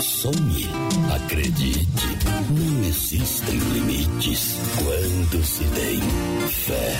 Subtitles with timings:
[0.00, 0.68] Sonhe,
[1.14, 2.06] acredite,
[2.50, 6.00] não existem limites quando se tem
[6.48, 6.94] fé.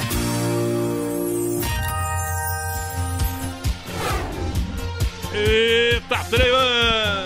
[5.35, 7.25] Eita, Trevan!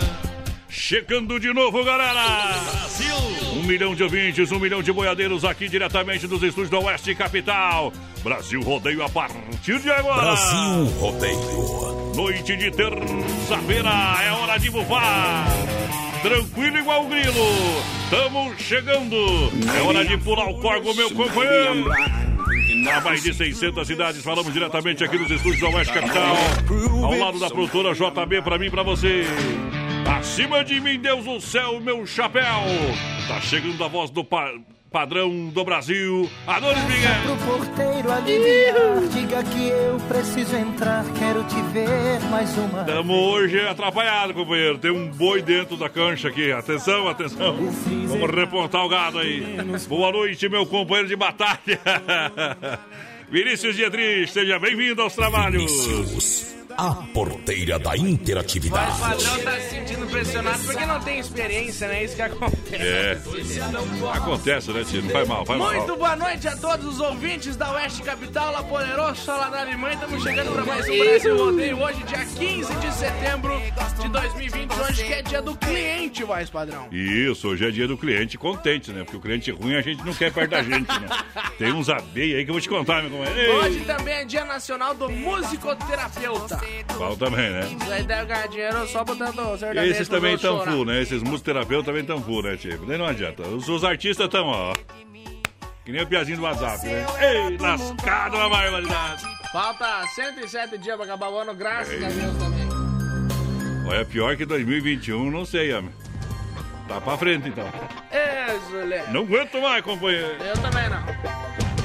[0.68, 2.58] Chegando de novo, galera!
[2.70, 3.14] Brasil!
[3.54, 7.92] Um milhão de ouvintes, um milhão de boiadeiros aqui diretamente dos estúdios da Oeste Capital.
[8.22, 10.22] Brasil Rodeio a partir de agora.
[10.22, 12.07] Brasil Rodeio.
[12.18, 13.90] Noite de terça-feira,
[14.24, 15.46] é hora de bufar.
[16.20, 17.32] Tranquilo igual o grilo.
[18.02, 19.16] Estamos chegando.
[19.72, 21.88] É hora de pular o corgo, meu companheiro.
[22.92, 26.36] Há mais de 600 cidades, falamos diretamente aqui dos estúdios da Oeste Capital.
[27.04, 29.22] Ao lado da produtora JB, pra mim e pra você.
[30.18, 32.64] Acima de mim, Deus do céu, meu chapéu.
[33.28, 34.50] Tá chegando a voz do pa
[34.90, 37.36] padrão do Brasil, Adonis Miguel.
[37.36, 42.84] Pro porteiro aliviar, diga que eu preciso entrar, quero te ver mais uma.
[42.84, 44.78] Tamo hoje atrapalhado, companheiro.
[44.78, 46.50] Tem um boi dentro da cancha aqui.
[46.50, 47.56] Atenção, atenção.
[48.06, 49.56] Vamos repontar o gado aí.
[49.88, 51.58] Boa noite, meu companheiro de batalha.
[53.30, 55.70] Vinícius Dietrich, seja bem-vindo aos trabalhos.
[55.70, 58.96] Vinícius, a porteira da interatividade.
[58.96, 62.04] O padrão tá se sentindo pressionado porque não tem experiência, né?
[62.04, 62.76] Isso que acontece.
[62.76, 63.18] É.
[64.14, 65.02] Acontece, né, tio?
[65.02, 65.74] Não faz mal, faz mal.
[65.74, 69.94] Muito boa noite a todos os ouvintes da Oeste Capital, La Poderoso, Sala da Alemanha.
[69.94, 71.82] Estamos chegando para mais um Brasil Rodeio.
[71.82, 73.60] Hoje, dia 15 de setembro
[74.00, 74.72] de 2020.
[74.74, 76.86] Hoje que é dia do cliente, voz padrão.
[76.92, 79.02] Isso, hoje é dia do cliente contente, né?
[79.02, 81.08] Porque o cliente ruim a gente não quer perto da gente, né?
[81.58, 83.56] Tem uns abei aí que eu vou te contar, meu companheiro.
[83.56, 86.67] Hoje também é dia nacional do musicoterapeuta.
[86.96, 87.68] Qual também, né?
[87.90, 91.00] Aí deve ganhar dinheiro só botando sertanejo Esses também estão full, né?
[91.00, 92.86] Esses musicoterapeutas também estão full, né, Chico?
[92.86, 93.42] Daí não adianta.
[93.42, 94.72] Os, os artistas estão, ó.
[95.84, 97.06] Que nem o piazinho do WhatsApp, né?
[97.20, 99.24] Ei, lascado na barbaridade.
[99.52, 102.04] Falta 107 dias pra acabar o ano, graças Ei.
[102.04, 102.68] a Deus também.
[103.88, 105.90] Olha, pior que 2021, não sei, homem.
[106.86, 107.66] Tá pra frente, então.
[108.10, 109.02] Ê, Zulê.
[109.10, 110.42] Não aguento mais, companheiro.
[110.42, 110.97] Eu também não.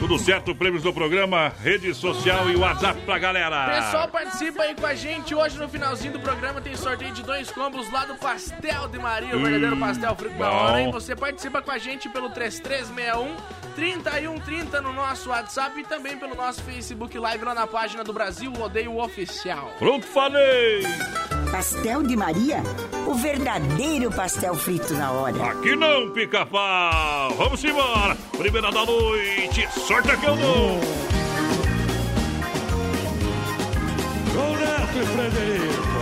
[0.03, 3.74] Tudo certo, prêmios do programa, rede social e WhatsApp pra galera.
[3.74, 5.34] Pessoal, participa aí com a gente.
[5.34, 9.34] Hoje, no finalzinho do programa, tem sorteio de dois combos lá do Pastel de Maria,
[9.34, 10.92] o verdadeiro pastel frito da hora.
[10.92, 16.62] Você participa com a gente pelo 3361 3130 no nosso WhatsApp e também pelo nosso
[16.64, 19.74] Facebook Live lá na página do Brasil Odeio Oficial.
[19.80, 20.84] Pronto, falei!
[21.52, 22.64] Pastel de Maria?
[23.08, 25.52] O verdadeiro pastel frito na hora.
[25.52, 27.34] Aqui não, pica-pau!
[27.36, 28.16] Vamos embora!
[28.38, 30.80] Primeira da noite, sorte que eu dou!
[34.34, 35.93] Com Neto e Frederico.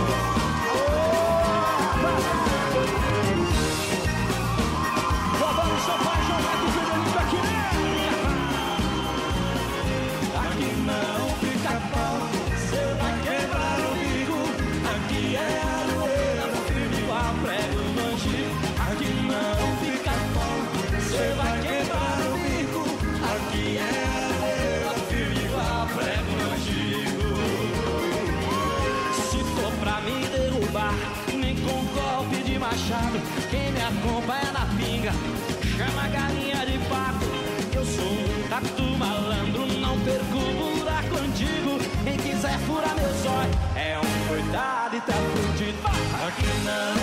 [43.74, 45.78] É um coitado e tá fudido.
[46.26, 47.01] Aqui não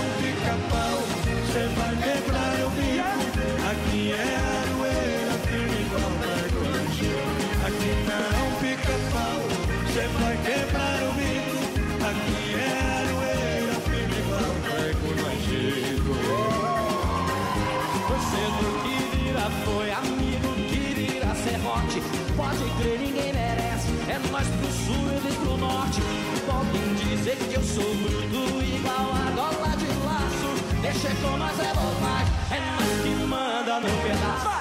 [27.80, 30.82] sou bruto igual a gola de laço.
[30.82, 32.34] Deixa com nós é bobagem.
[32.52, 34.59] É nós que manda no pedaço.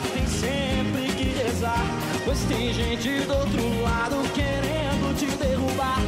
[0.00, 1.84] Tem sempre que rezar.
[2.24, 6.00] Pois tem gente do outro lado querendo te derrubar.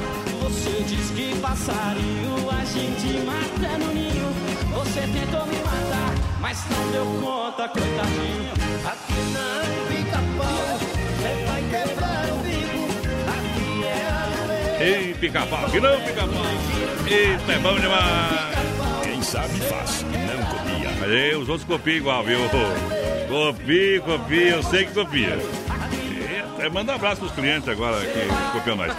[0.42, 4.28] Você diz que passarinho a gente mata no ninho.
[4.74, 8.52] Você tentou me matar, mas não deu conta, coitadinho.
[8.84, 12.82] Aqui não fica pau, você vai quebrar o bico.
[13.34, 16.44] Aqui é a Ei, pica-pau, que não pica-pau.
[17.06, 19.02] Eita, é bom demais.
[19.02, 20.90] Quem sabe faz, não copia.
[21.00, 22.38] Mas os outros copiam igual, viu?
[23.28, 25.38] Copia, copia, eu sei que copia.
[26.58, 28.92] É, manda um abraço pros clientes agora que copiam nós.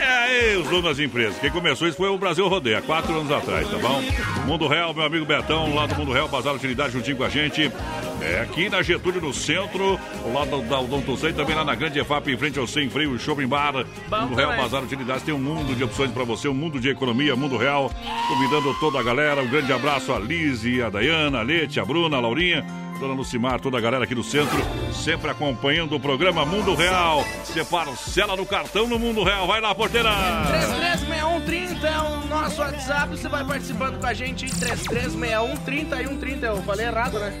[0.00, 1.38] É aí, os donos das empresas.
[1.38, 4.00] Quem começou isso foi o Brasil Rodeio, há quatro anos atrás, tá bom?
[4.46, 7.72] Mundo Real, meu amigo Betão, lá do Mundo Real, Bazar Utilidade juntinho com a gente.
[8.22, 11.98] É aqui na Getúlio, no centro, ao lado da Odonto Sei, também lá na Grande
[11.98, 13.86] EFAP, em frente ao Sem Freio Shopping Bar.
[14.10, 14.56] Mundo Real.
[14.56, 17.90] Bazar Utilidades, tem um mundo de opções para você, um mundo de economia, Mundo Real.
[18.28, 22.18] Convidando toda a galera, um grande abraço a Lise, a Dayana, a Lete, a Bruna,
[22.18, 22.64] a Laurinha.
[23.00, 24.58] Dona Lucimar, toda a galera aqui do centro,
[24.92, 27.24] sempre acompanhando o programa Mundo Real.
[27.42, 29.46] Você parcela no cartão no Mundo Real.
[29.46, 30.10] Vai lá, porteira!
[30.50, 33.16] 336130 é o nosso WhatsApp.
[33.16, 37.32] Você vai participando com a gente em 336130 Eu falei errado, né?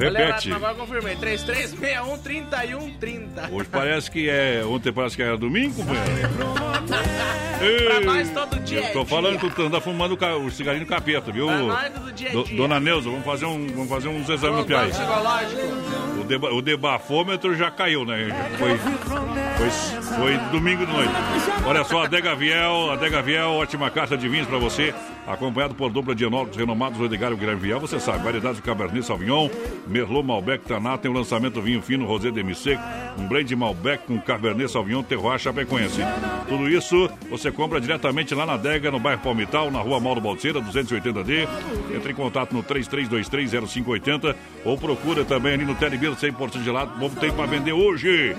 [0.00, 0.52] Repete.
[0.52, 1.16] agora confirmei.
[1.16, 3.50] 33613130.
[3.52, 4.62] Hoje parece que é.
[4.64, 6.10] Ontem parece que era domingo, companheiro.
[7.84, 8.80] pra nós todo dia.
[8.86, 9.48] Eu tô é falando dia.
[9.50, 11.46] que tu anda fumando o ca- o cigarinho capeta, viu?
[11.46, 12.56] Pra nós todo dia é Do- dia.
[12.56, 15.60] Dona Neuza, vamos fazer, um, vamos fazer uns exames no psicológico.
[16.20, 18.28] O, deba, o debafômetro já caiu, né?
[18.28, 19.70] Já Foi, foi,
[20.16, 21.12] foi domingo de noite.
[21.66, 24.94] Olha só, Adega Viel, Adega Viel, ótima carta de vinhos pra você.
[25.26, 27.78] Acompanhado por dupla de enólogos renomados, o Edgar e o Guilherme Viel.
[27.80, 29.48] Você sabe, variedades de Cabernet Sauvignon,
[29.90, 30.96] Merlot, Malbec, Taná.
[30.96, 32.82] Tem o lançamento do vinho fino, Rosé Demi Seco,
[33.18, 36.00] um blend Malbec com Cabernet Sauvignon, Terroir, Chapecoense.
[36.48, 40.60] Tudo isso você compra diretamente lá na Adega, no bairro Palmital, na rua Mauro Balseira,
[40.60, 41.48] 280D.
[41.94, 46.92] Entre em contato no 33230580 ou procura também ali no Telebir 100% gelado.
[46.98, 48.36] Bom, tem para vender hoje.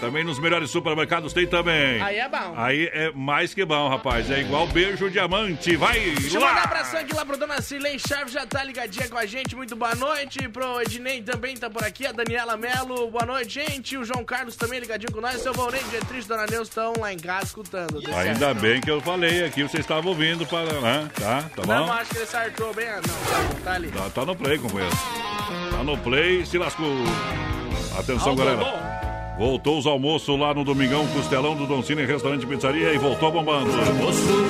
[0.00, 2.02] Também nos melhores supermercados tem também.
[2.02, 2.52] Aí é bom.
[2.56, 4.30] Aí é mais que bom, rapaz.
[4.30, 5.76] É igual beijo diamante.
[5.76, 6.48] Vai Deixa eu lá!
[6.48, 9.56] mandar abração aqui lá pro Dona Cirlei Chaves, já tá ligadinha com a gente.
[9.56, 10.46] Muito boa noite.
[10.48, 12.06] Pro Ednei também tá por aqui.
[12.06, 13.96] A Daniela Melo, boa noite, gente.
[13.96, 15.40] O João Carlos também ligadinho com nós.
[15.40, 18.02] Seu Valnei, Dietrich, Dona Neuza estão lá em casa escutando.
[18.02, 18.60] Tá Ainda certo?
[18.60, 20.80] bem que eu falei aqui, vocês estavam ouvindo para.
[20.80, 21.08] Né?
[21.18, 21.92] Tá, tá Não, bom?
[21.92, 22.88] acho que ele sartou bem.
[22.88, 23.88] Ah, Não, tá, ali.
[23.88, 24.94] Tá, tá no play, companheiro.
[25.70, 26.92] Tá no play, se lascou.
[27.98, 28.60] Atenção, Alô, galera.
[28.60, 29.13] alô.
[29.36, 33.32] Voltou os almoços lá no Domingão, Costelão do Don Cine, Restaurante e Pizzaria e voltou
[33.32, 33.68] bombando.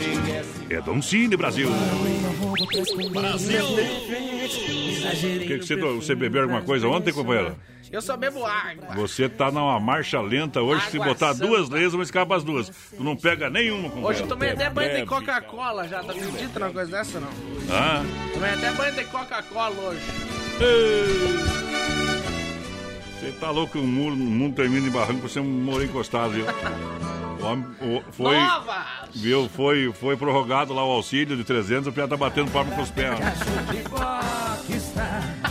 [0.70, 1.68] É Don Cine, Brasil.
[1.68, 1.72] O
[5.40, 7.54] que, que você, você bebeu alguma coisa ontem, companheiro?
[7.90, 8.94] Eu só bebo água.
[8.96, 11.46] Você tá numa marcha lenta hoje, se Água botar santa.
[11.46, 12.68] duas lesmas, escapa as duas.
[12.68, 14.08] Tu não pega nenhuma, companheiro.
[14.08, 15.06] Hoje eu tomei até banho de.
[15.06, 16.02] Coca-Cola já.
[16.02, 17.28] Tá acredita numa coisa dessa, não?
[17.70, 18.02] Ah,
[18.34, 20.02] Tomei até banho de Coca-Cola hoje.
[23.20, 26.44] Você tá louco que o mundo, o mundo termina em barranco, você morou encostado, viu?
[27.40, 28.86] O homem- o- foi, Novas!
[29.14, 32.82] viu, foi, foi prorrogado lá o auxílio de 300, o piá tá batendo palma com
[32.82, 33.18] os pés.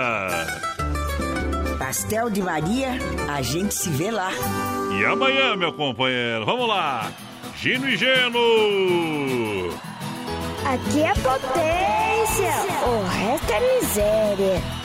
[1.77, 2.91] Pastel de Maria,
[3.29, 4.31] a gente se vê lá.
[4.99, 7.11] E amanhã, meu companheiro, vamos lá.
[7.57, 8.39] Gino e Geno.
[10.65, 12.51] Aqui é potência,
[12.87, 14.82] o resto é miséria.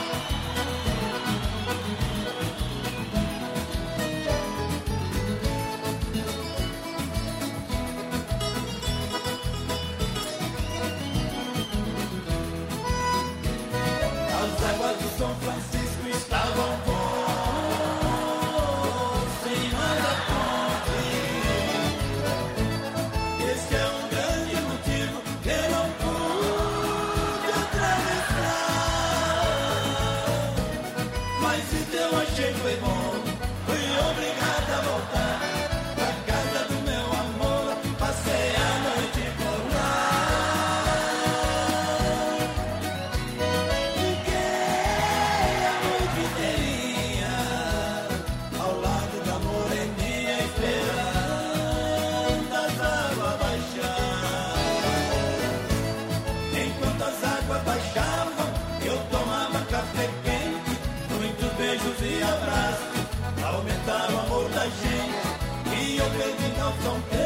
[66.89, 67.18] Pedi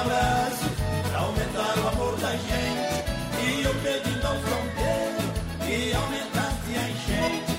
[0.00, 0.72] abraços,
[1.10, 3.04] pra aumentar o amor da gente.
[3.42, 4.34] E eu pedindo ao
[4.76, 5.26] Pedro
[5.66, 7.52] que aumentasse a enchente.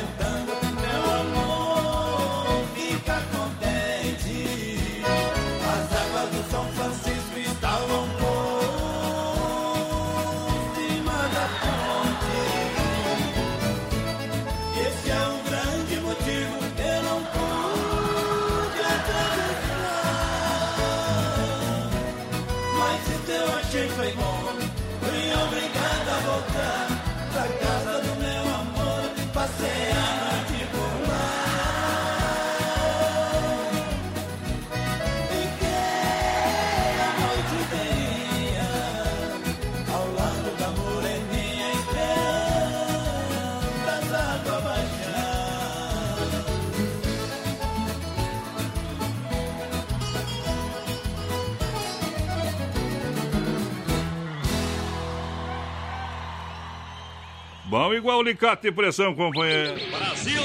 [57.89, 59.74] Bom igual alicate pressão, companheiro.
[59.89, 60.43] Brasil!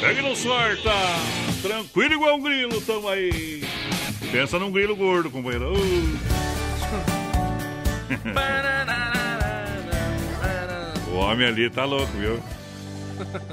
[0.00, 0.90] Pegue no sorta!
[1.60, 3.62] Tranquilo igual um grilo, tamo aí.
[4.32, 5.74] Pensa num grilo gordo, companheiro.
[11.12, 12.40] O homem ali tá louco, viu?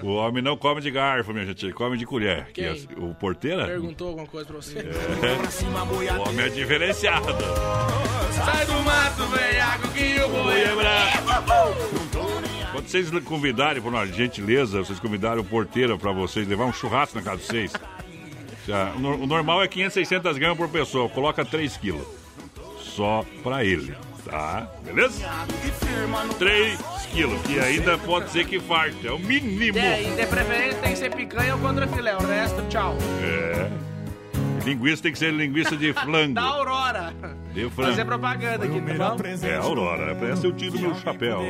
[0.04, 2.48] O homem não come de garfo, minha gente, ele come de colher.
[2.54, 2.66] Quem?
[2.66, 3.66] é- o porteira?
[3.66, 4.80] Perguntou alguma coisa pra você?
[4.80, 6.14] É.
[6.14, 7.36] O homem é diferenciado.
[8.32, 11.16] Sai do mato, velhaco, que eu vou Vou lembrar.
[12.76, 17.16] Quando vocês convidarem, por uma gentileza, vocês convidarem o porteiro pra vocês levar um churrasco
[17.16, 17.72] na casa de vocês.
[18.68, 21.08] Já, o o normal é 500, 600 gramas por pessoa.
[21.08, 22.06] Coloca 3 quilos.
[22.82, 24.70] Só pra ele, tá?
[24.84, 25.26] Beleza?
[26.38, 26.80] 3
[27.14, 29.08] quilos, que ainda pode ser que farte.
[29.08, 29.80] É o mínimo.
[29.80, 32.14] É, e de preferência tem que ser picanha ou contra filé.
[32.18, 32.98] O resto, tchau.
[33.24, 33.95] É.
[34.66, 36.34] Linguiça tem que ser linguiça de flango.
[36.36, 37.14] Da Aurora.
[37.54, 37.92] De frango.
[37.92, 39.48] Fazer propaganda aqui, tá bom?
[39.48, 41.42] É, Aurora, parece eu tiro meu chapéu.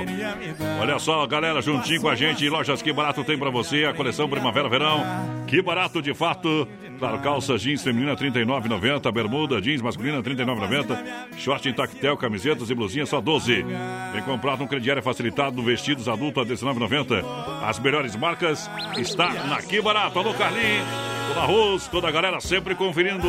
[0.80, 4.30] Olha só, galera, juntinho com a gente, lojas Que Barato tem pra você, a coleção
[4.30, 5.04] Primavera-Verão.
[5.48, 6.68] Que barato de fato.
[6.98, 13.10] Claro, calça jeans feminina 39,90, bermuda jeans masculina 39,90, short em tactel, camisetas e blusinhas
[13.10, 13.66] só 12.
[14.14, 17.24] Vem comprar no crediário facilitado, vestidos adulto a 19,90.
[17.64, 20.18] As melhores marcas está na Que Barato.
[20.20, 20.88] Alô, Carlinhos,
[21.28, 23.28] toda arroz, toda a galera sempre conferindo.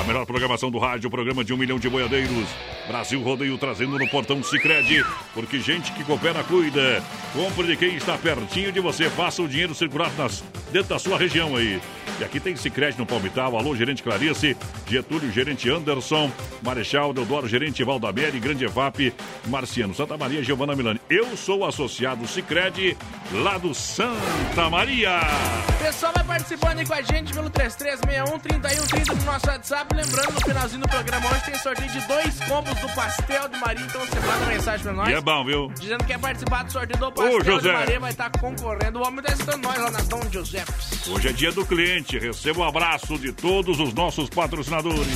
[0.00, 2.48] A melhor programação do rádio, programa de um milhão de boiadeiros.
[2.88, 7.02] Brasil Rodeio trazendo no portão Sicredi, porque gente que coopera cuida.
[7.32, 11.16] Compre de quem está pertinho de você, faça o dinheiro circular nas, dentro da sua
[11.16, 11.80] região aí.
[12.18, 14.56] E aqui tem Sicredi no Palmital, alô, gerente Clarice,
[14.88, 16.30] Getúlio, gerente Anderson,
[16.62, 19.14] Marechal Deodoro, gerente Valdamere, Grande EVAP,
[19.46, 21.00] Marciano, Santa Maria, Giovana Milani.
[21.08, 22.96] Eu sou associado Sicredi
[23.32, 25.20] lá do Santa Maria.
[25.68, 29.81] O pessoal vai participando aí com a gente pelo 3361-3130 no nosso WhatsApp.
[29.94, 33.84] Lembrando, no finalzinho do programa hoje tem sorteio de dois combos do Pastel de Maria.
[33.84, 35.08] Então você manda mensagem pra nós.
[35.08, 35.72] E é bom, viu?
[35.78, 37.72] Dizendo que quer participar do sorteio do Pastel de José.
[37.72, 38.00] Maria.
[38.00, 39.00] Vai estar concorrendo.
[39.00, 40.64] O homem tá estando nós lá na Dom José.
[41.08, 42.18] Hoje é dia do cliente.
[42.18, 45.06] Receba um abraço de todos os nossos patrocinadores.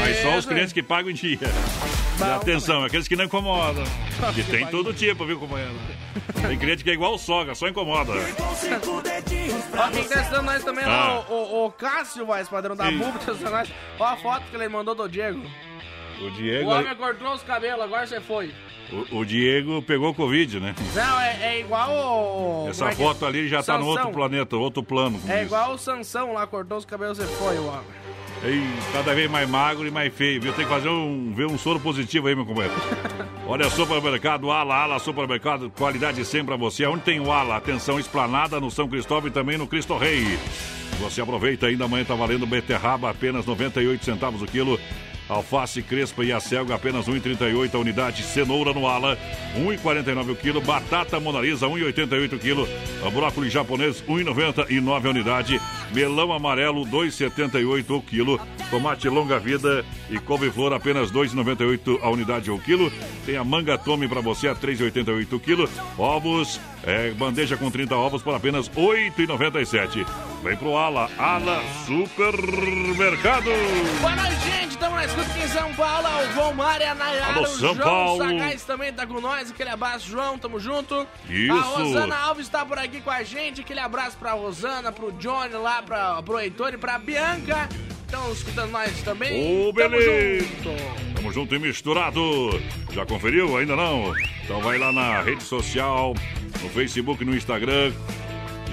[0.00, 1.38] Mas só os clientes que pagam em dia.
[2.18, 3.84] E atenção, aqueles que não incomodam.
[4.34, 5.74] Que tem todo tipo, viu, companheiro?
[6.46, 8.12] Tem cliente que é igual sogra, só incomoda.
[8.12, 10.88] Ó, quem tá nós também Ah.
[10.88, 12.90] lá, o, o, o Cássio, vai, padrão da.
[12.90, 13.68] BUB, tá estando nós.
[13.98, 15.40] Ó a foto que ele mandou do Diego.
[16.20, 18.52] O O Diego, homem cortou os cabelos, agora você foi.
[19.10, 20.74] o, o Diego pegou Covid, né?
[20.94, 22.66] Não, é, é igual o...
[22.68, 23.06] Essa como é que é?
[23.06, 23.92] foto ali já tá no Sansão.
[24.04, 25.20] outro planeta, outro plano.
[25.28, 28.04] É igual o Sansão lá, cortou os cabelos e foi, o homem.
[28.44, 28.62] Ei,
[28.92, 30.52] cada vez mais magro e mais feio, viu?
[30.52, 32.74] Tem que fazer um, ver um soro positivo aí, meu companheiro.
[33.48, 36.84] Olha, supermercado Ala, Ala Supermercado, qualidade sempre pra você.
[36.86, 37.56] Onde tem o Ala?
[37.56, 40.38] Atenção, esplanada no São Cristóvão e também no Cristo Rei.
[41.00, 44.78] Você aproveita ainda, amanhã tá valendo beterraba, apenas 98 centavos o quilo.
[45.28, 48.22] Alface crespa e acelga, apenas 1,38 a unidade.
[48.22, 49.16] Cenoura no ala,
[49.56, 50.60] 1,49 o quilo.
[50.60, 52.68] Batata monalisa, 1,88 o quilo.
[53.12, 55.60] Brócolis japonês, 1,99 a unidade.
[55.94, 58.38] Melão amarelo, 2,78 o quilo.
[58.70, 62.92] Tomate longa vida e couve-flor, apenas 2,98 a unidade o quilo.
[63.24, 65.70] Tem a manga tome para você, a 3,88 o quilo.
[65.96, 70.33] Ovos, é, bandeja com 30 ovos por apenas 8,97.
[70.44, 73.46] Vem pro Ala, Ala Supermercado.
[73.98, 74.72] Boa noite, gente.
[74.72, 76.06] Estamos na escuta aqui em São Paulo.
[76.06, 78.18] O João Mário, a Nayara, Alô, o São João Paulo.
[78.22, 79.50] Sagaz também tá com nós.
[79.50, 80.38] Aquele abraço, João.
[80.38, 81.06] Tamo junto.
[81.30, 81.50] Isso.
[81.50, 83.62] A Rosana Alves tá por aqui com a gente.
[83.62, 87.66] Aquele abraço pra Rosana, pro Johnny lá, pra, pro Heitor e pra Bianca.
[88.04, 89.40] Estão escutando nós também.
[89.40, 90.44] Ô, Tamo beleza.
[90.44, 91.14] junto.
[91.14, 92.20] Tamo junto e misturado.
[92.92, 93.56] Já conferiu?
[93.56, 94.12] Ainda não?
[94.44, 96.12] Então vai lá na rede social,
[96.62, 97.94] no Facebook, no Instagram.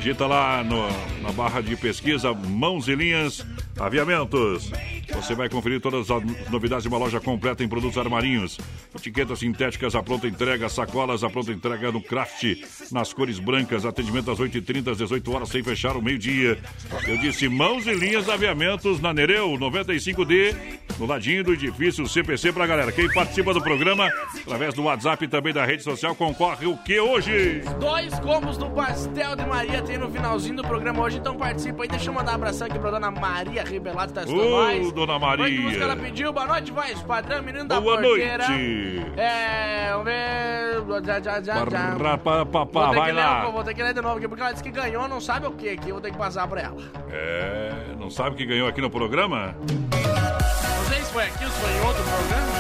[0.02, 0.88] Digita lá no-
[1.22, 3.46] na barra de pesquisa Mãos e Linhas
[3.82, 4.72] Aviamentos.
[5.14, 8.60] Você vai conferir todas as novidades de uma loja completa em produtos armarinhos.
[8.96, 12.44] Etiquetas sintéticas à pronta entrega, sacolas à pronta entrega no craft,
[12.92, 13.86] nas cores brancas.
[13.86, 16.60] Atendimento às 8h30, às 18 horas, sem fechar o meio-dia.
[17.08, 20.56] Eu disse Mãos e Linhas Aviamentos na Nereu, 95D,
[21.00, 22.92] no ladinho do edifício CPC pra galera.
[22.92, 24.10] Quem participa do programa,
[24.42, 27.62] através do WhatsApp e também da rede social, concorre o que hoje?
[27.80, 31.90] Dois combos do Pastel de Maria tem no finalzinho do programa hoje, então participa aí.
[31.90, 34.92] Deixa eu mandar um abração aqui pra dona Maria Ribelato, tá Ô, nós.
[34.92, 35.62] dona Olha que Maria.
[35.62, 36.34] música ela pediu.
[36.34, 38.48] Boa noite, voz padrão, menino da Boa porteira.
[38.48, 39.06] noite.
[39.18, 41.06] É, vamos ver.
[41.06, 41.96] Já, já, já, já.
[41.96, 43.46] Barra, pa, pa, Vou vai que ler, lá.
[43.46, 45.52] vou ter que ler de novo aqui, porque ela disse que ganhou, não sabe o
[45.52, 45.92] que aqui.
[45.92, 46.78] Vou ter que passar pra ela.
[47.12, 49.56] É, não sabe que ganhou aqui no programa?
[49.60, 52.52] Não sei se foi aqui ou se foi em outro programa.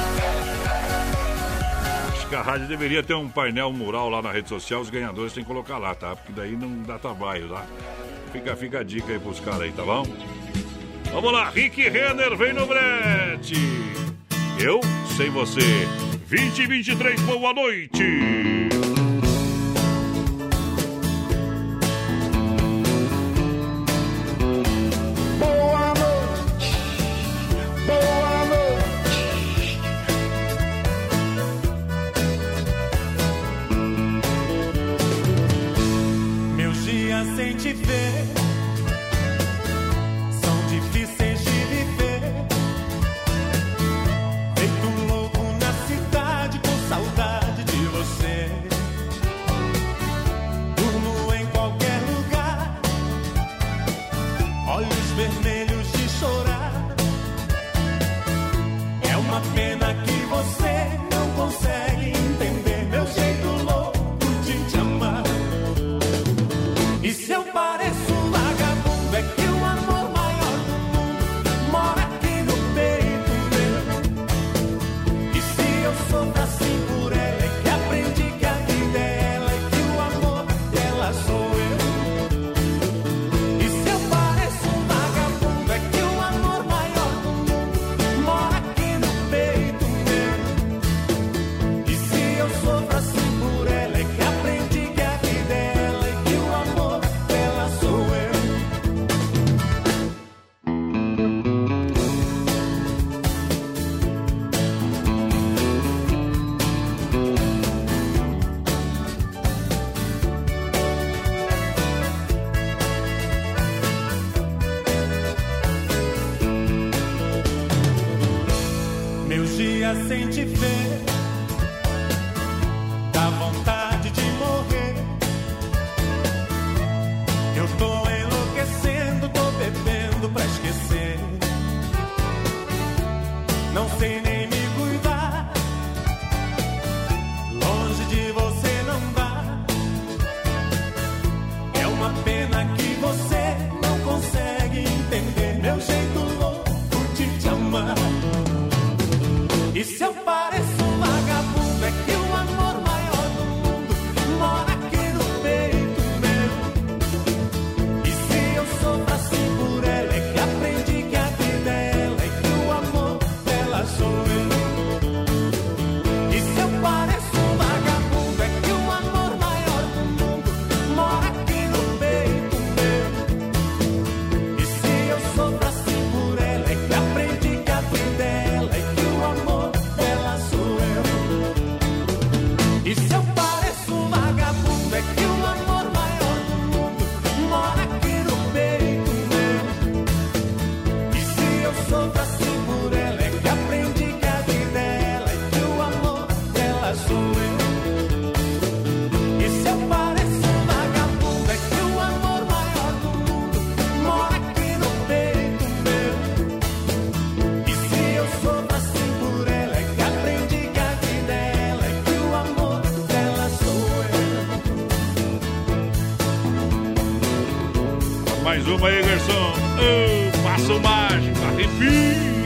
[2.13, 5.33] Acho que a rádio deveria ter um painel mural lá na rede social, os ganhadores
[5.33, 6.15] tem que colocar lá, tá?
[6.15, 7.63] Porque daí não dá trabalho, tá?
[8.31, 10.03] Fica, fica a dica aí pros caras aí, tá bom?
[11.11, 13.55] Vamos lá, Rick Renner vem no brete.
[14.57, 14.79] Eu
[15.17, 15.59] sem você.
[16.29, 18.69] 2023, boa noite.
[25.37, 26.77] Boa noite,
[27.85, 29.81] boa noite.
[36.55, 38.40] Meus dias sem te ver
[60.43, 60.80] você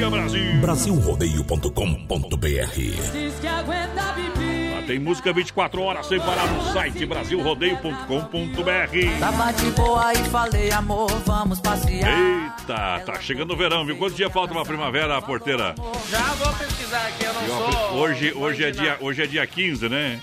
[0.09, 0.55] Brasil.
[0.61, 2.75] Brasilrodeio.com.br
[3.11, 4.73] Diz que aguenta bebê.
[4.75, 9.19] Lá tem música 24 horas sem parar no site brasilrodeio.com.br.
[9.19, 12.09] Tava de boa e falei, amor, vamos passear.
[12.09, 13.97] Eita, tá chegando o verão, viu?
[13.97, 15.75] Quantos dias falta pra primavera, porteira?
[16.09, 17.93] Já vou pesquisar aqui, eu não E, ó, sou.
[17.97, 20.19] Hoje, hoje, é dia, hoje é dia 15, né?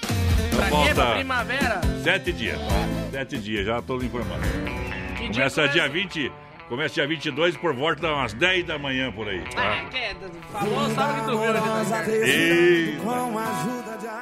[0.48, 0.94] Então Pra quê?
[0.94, 1.80] Pra falta primavera?
[2.02, 2.58] sete dias.
[3.10, 4.40] Sete dias, já tô lhe informando.
[4.42, 5.68] Dia Começa começa?
[5.68, 6.32] dia 20,
[6.72, 9.44] começa dia 22 por volta umas 10 da manhã por aí.
[9.54, 9.84] Ah, Tá?
[9.90, 10.16] que é,
[10.50, 12.30] falou, sabe que tu viu ali na internet.
[12.30, 13.02] Eita.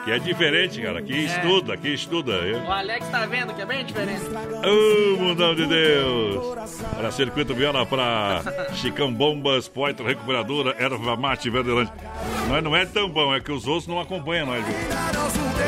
[0.05, 0.99] Que é diferente, cara.
[0.99, 2.33] Aqui estuda, aqui estuda.
[2.33, 4.23] Eu- O Alex tá vendo que é bem diferente.
[4.67, 6.57] Ô, mundão de Deus!
[6.97, 8.43] Para Circuito Viola para
[8.75, 11.95] Chicão Bombas, Poitra Recuperadora, Erva Mate Verdelândia.
[12.49, 14.75] Nós não é tão bom, é que os outros não acompanham nós, viu?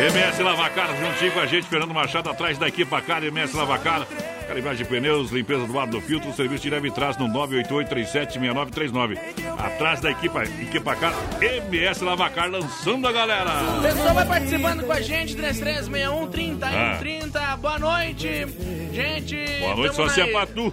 [0.08, 4.04] MS Lavacar, juntinho com a gente, Fernando Machado, atrás da equipa cara, MS Lavacar.
[4.46, 9.18] Calibragem de pneus, limpeza do ar do filtro, serviço de leve trás no 988-376939.
[9.59, 13.50] Atrás da equipa, equipa cara, MS Lavacar, lançando a galera.
[13.78, 16.96] O pessoal vai participando com a gente, 3361 30 Ah.
[16.98, 17.57] 30.
[17.57, 18.46] Boa noite,
[18.92, 19.37] gente.
[19.61, 20.72] Boa noite, só se é Patu.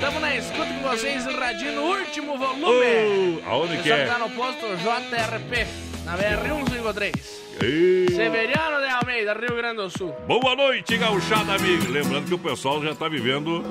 [0.00, 3.42] Tamo na escuta com vocês, radinho último volume.
[3.46, 4.06] Oh, aonde que é?
[4.06, 5.66] tá no posto JRP,
[6.04, 7.12] na BR-153.
[7.60, 8.06] Ei.
[8.14, 10.14] Severiano de Almeida, Rio Grande do Sul.
[10.26, 11.90] Boa noite, gauchada amigo.
[11.90, 13.64] Lembrando que o pessoal já tá vivendo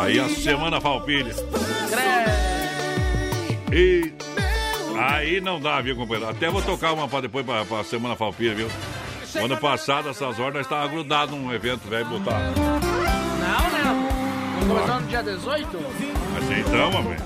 [0.00, 1.34] aí a Semana Falpilha.
[3.72, 4.12] E
[4.96, 6.30] aí não dá, viu, companheiro?
[6.30, 8.68] Até vou tocar uma pra depois pra, pra Semana Falpilha, viu?
[9.42, 12.38] Ano passado, essas horas, nós tava grudado num evento, velho, botar.
[12.38, 14.10] Não, né?
[14.60, 15.68] Não começou no dia 18?
[16.34, 17.16] Mas então, mamãe.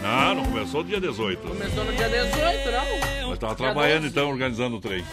[0.00, 1.48] Não, não começou no dia 18.
[1.48, 3.28] Começou no dia 18, não?
[3.28, 5.04] Nós tava trabalhando então, organizando o trem.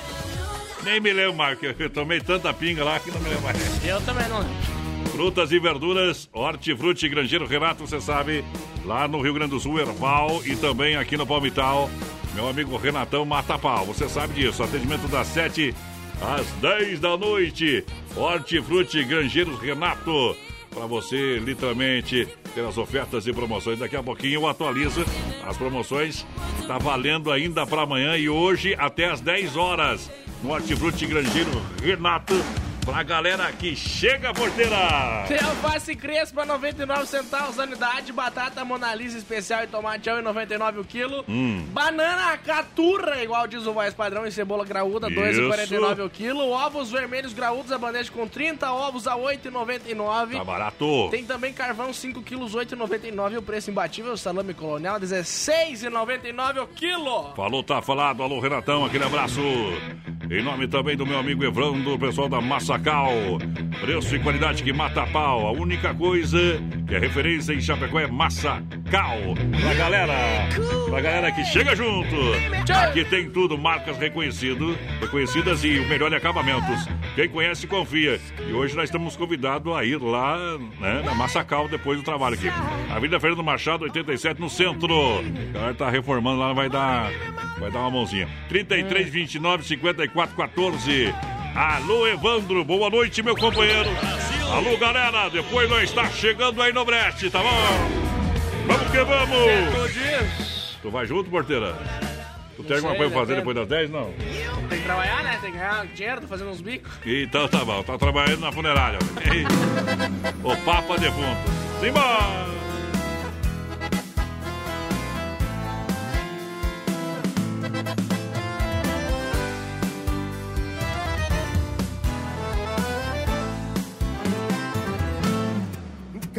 [0.84, 3.86] Nem me lembro mais, porque eu tomei tanta pinga lá que não me lembro mais.
[3.86, 4.80] Eu também não lembro.
[5.12, 8.44] Frutas e verduras, Hortifruti Grangeiro Renato, você sabe,
[8.86, 11.90] lá no Rio Grande do Sul, Erval e também aqui no Palmital.
[12.34, 14.64] Meu amigo Renatão Mata Pau, você sabe disso.
[14.64, 15.76] Atendimento das 7
[16.22, 17.84] às 10 da noite.
[18.16, 20.38] Hortifruti Grangeiro Renato.
[20.70, 23.80] Para você, literalmente, ter as ofertas e promoções.
[23.80, 25.04] Daqui a pouquinho eu atualizo
[25.46, 26.26] as promoções.
[26.60, 30.10] Está valendo ainda para amanhã e hoje até às 10 horas.
[30.42, 32.34] No Hortifruti Grangeiro Renato.
[32.86, 35.26] Pra galera que chega, porteira!
[35.28, 38.12] Tem alface crespa, 99 centavos a unidade.
[38.12, 41.24] Batata Mona Lisa especial e tomate 1,99 o quilo.
[41.28, 41.66] Hum.
[41.72, 45.20] Banana caturra, igual diz o voz padrão, e cebola graúda, Isso.
[45.20, 46.50] 2,49 o quilo.
[46.50, 50.38] Ovos vermelhos graúdos, a bandeja com 30 ovos a 8,99.
[50.38, 51.10] Tá barato!
[51.12, 54.18] Tem também carvão 5 quilos, 8,99 o preço imbatível.
[54.18, 57.34] Salame colonial, 16,99 o quilo.
[57.36, 58.24] Falou, tá falado.
[58.24, 59.42] Alô, Renatão, aquele abraço.
[60.32, 63.12] Em nome também do meu amigo Evandro, o pessoal da Massacal.
[63.82, 65.48] Preço e qualidade que mata a pau.
[65.48, 66.38] A única coisa
[66.88, 69.18] que é referência em Chapecó é Massacal.
[69.60, 70.14] Pra galera,
[70.88, 72.16] pra galera que chega junto.
[72.72, 76.88] Aqui tem tudo, marcas reconhecido, reconhecidas e o melhor em acabamentos.
[77.16, 78.20] Quem conhece, confia.
[78.48, 80.38] E hoje nós estamos convidados a ir lá
[80.80, 82.50] né, na Massacal depois do trabalho aqui.
[82.92, 84.94] Avenida Fernando Machado, 87, no centro.
[85.50, 87.10] A galera tá reformando lá, vai dar,
[87.58, 88.30] vai dar uma mãozinha.
[88.48, 91.14] 33, 29, 54, 14.
[91.56, 93.90] Alô, Evandro, boa noite, meu companheiro.
[94.52, 97.50] Alô, galera, depois nós está chegando aí no Brest, tá bom?
[98.68, 100.78] Vamos que vamos!
[100.82, 101.76] Tu vai junto, porteira?
[102.56, 103.54] Tu tem alguma coisa pra fazer depende.
[103.56, 103.90] depois das 10?
[103.90, 104.12] Não.
[104.70, 105.40] Tem que trabalhar, né?
[105.42, 106.92] Tem que ganhar dinheiro, tá fazendo uns bicos.
[107.06, 109.00] Então tá bom, tá trabalhando na funerária.
[110.44, 111.50] O Papa defunto.
[111.80, 112.59] Simbora!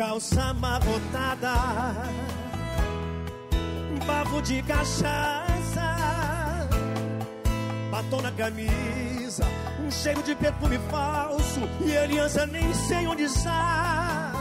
[0.00, 1.52] Calça amarrotada,
[4.06, 6.66] bafo de cachaça,
[7.90, 9.44] batom na camisa,
[9.78, 14.32] um cheiro de perfume falso e aliança nem sei onde está.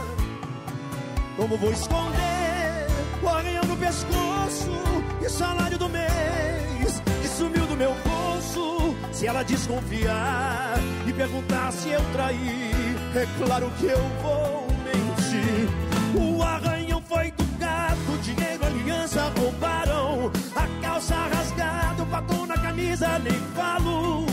[1.36, 2.86] Como vou esconder
[3.22, 4.70] o arranhão no pescoço
[5.22, 8.96] e salário do mês que sumiu do meu bolso?
[9.12, 14.59] Se ela desconfiar e perguntar se eu traí, é claro que eu vou
[16.14, 20.30] O arranhão foi do gato, dinheiro, aliança roubaram.
[20.56, 24.26] A calça rasgada, o batom na camisa, nem falo.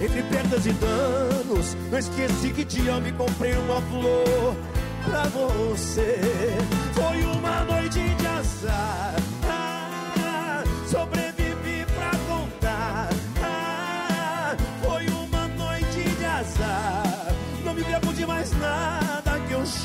[0.00, 4.56] Entre perdas e danos, não esqueci que te amo e comprei uma flor
[5.04, 6.20] pra você.
[6.92, 9.14] Foi uma noite de azar.
[9.48, 11.25] Ah, sobrevivi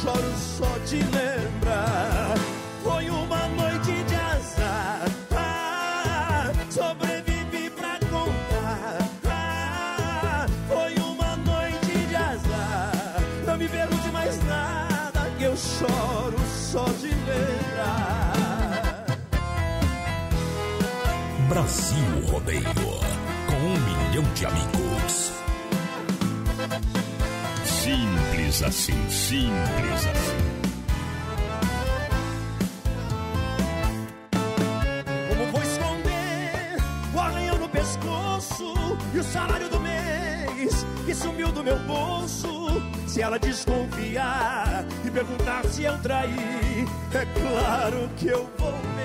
[0.01, 2.35] choro só de lembrar.
[2.83, 5.05] Foi uma noite de azar.
[5.31, 8.97] Ah, sobrevivi pra contar.
[9.29, 12.91] Ah, foi uma noite de azar.
[13.45, 18.33] Não me pergunte mais nada que eu choro só de lembrar.
[21.47, 22.63] Brasil Rodeio
[23.47, 25.30] com um milhão de amigos.
[28.51, 30.37] Simples assim, simples assim.
[35.29, 36.75] Como vou esconder
[37.15, 38.73] o arranhão no pescoço
[39.13, 42.67] e o salário do mês que sumiu do meu bolso?
[43.07, 49.00] Se ela desconfiar e perguntar se eu traí, é claro que eu vou mentir.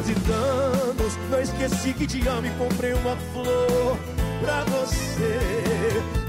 [0.00, 3.98] Perdas e danos, não esqueci que te amo e comprei uma flor
[4.40, 5.38] pra você.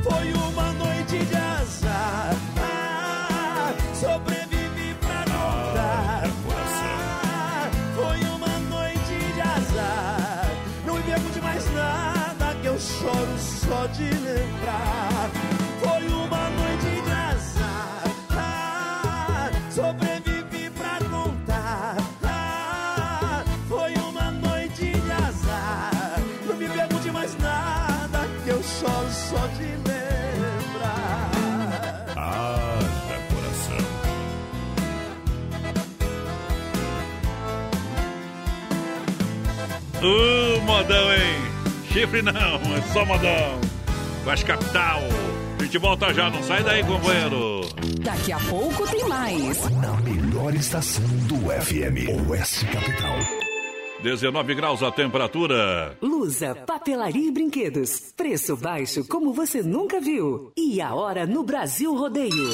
[0.04, 2.36] Foi uma noite de azar.
[2.58, 6.24] Ah, sobrevivi pra contar.
[6.84, 10.52] Ah, foi uma noite de azar.
[10.86, 15.01] Não me de mais nada que eu choro só de lembrar.
[40.04, 41.42] Ô, modão, hein?
[41.94, 43.62] Chifre não, é só modão.
[44.24, 45.00] Guas Capital.
[45.60, 47.62] A gente volta já, não sai daí, companheiro.
[48.02, 49.70] Daqui a pouco tem mais.
[49.70, 53.16] Na melhor estação do FM, Oeste Capital.
[54.02, 55.96] 19 graus a temperatura.
[56.02, 58.12] Lusa, papelaria e brinquedos.
[58.18, 60.52] Preço baixo como você nunca viu.
[60.58, 62.50] E a hora no Brasil Rodeio.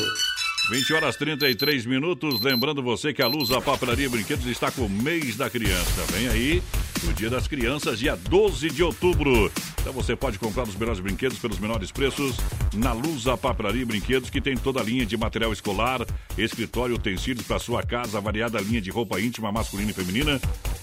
[0.70, 2.42] 20 horas 33 minutos.
[2.42, 6.04] Lembrando você que a Luz, a Papelaria e Brinquedos está com o mês da criança.
[6.12, 6.64] Vem aí
[7.04, 9.52] o Dia das Crianças, dia 12 de outubro.
[9.80, 12.38] Então você pode comprar os melhores brinquedos pelos menores preços
[12.74, 16.06] na Luz, a Papelaria Brinquedos, que tem toda a linha de material escolar,
[16.38, 20.40] escritório, utensílios para sua casa, variada linha de roupa íntima masculina e feminina,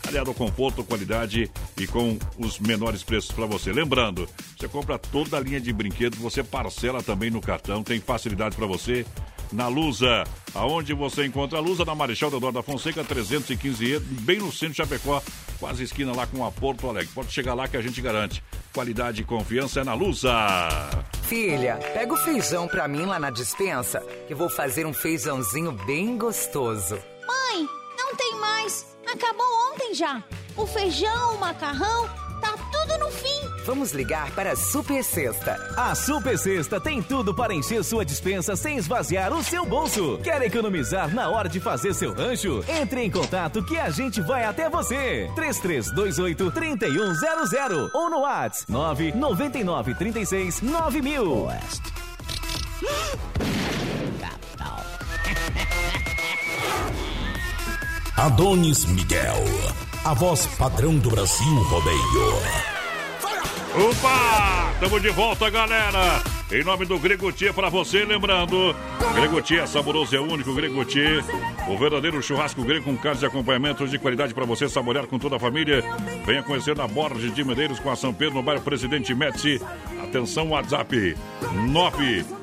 [0.07, 3.73] aliado ao conforto, qualidade e com os menores preços para você.
[3.73, 8.57] Lembrando, você compra toda a linha de brinquedos, você parcela também no cartão, tem facilidade
[8.57, 9.05] para você
[9.53, 10.25] na Lusa.
[10.55, 11.85] Aonde você encontra a Lusa?
[11.85, 15.23] Na Marechal Deodoro da Fonseca, 315E, bem no centro de Chapecó,
[15.59, 17.11] quase esquina lá com a Porto Alegre.
[17.15, 18.43] Pode chegar lá que a gente garante.
[18.73, 20.31] Qualidade e confiança é na Lusa.
[21.25, 26.17] Filha, pega o feijão pra mim lá na dispensa, que vou fazer um feijãozinho bem
[26.17, 26.97] gostoso.
[27.27, 28.97] Mãe, não tem mais.
[29.07, 30.23] Acabou ontem já.
[30.57, 32.09] O feijão, o macarrão,
[32.41, 33.34] tá tudo no fim.
[33.65, 35.59] Vamos ligar para a Super Sexta.
[35.77, 40.19] A Super Sexta tem tudo para encher sua dispensa sem esvaziar o seu bolso.
[40.23, 42.63] Quer economizar na hora de fazer seu rancho?
[42.69, 45.31] Entre em contato que a gente vai até você.
[45.35, 51.49] 3328 3100 ou no WhatsApp 999 36 9000.
[58.17, 59.45] Adonis Miguel,
[60.05, 62.74] a voz padrão do Brasil Rodeio.
[63.75, 64.73] Opa!
[64.79, 66.23] Tamo de volta, galera!
[66.53, 68.73] Em nome do Gregotier para você, lembrando,
[69.15, 71.25] Gregotier é saboroso, é único, Gregotier,
[71.67, 75.35] o verdadeiro churrasco grego com carnes e acompanhamentos de qualidade para você saborear com toda
[75.35, 75.83] a família.
[76.25, 79.61] Venha conhecer na Borges de Medeiros com a São Pedro, no bairro Presidente Médici.
[80.05, 81.17] Atenção, WhatsApp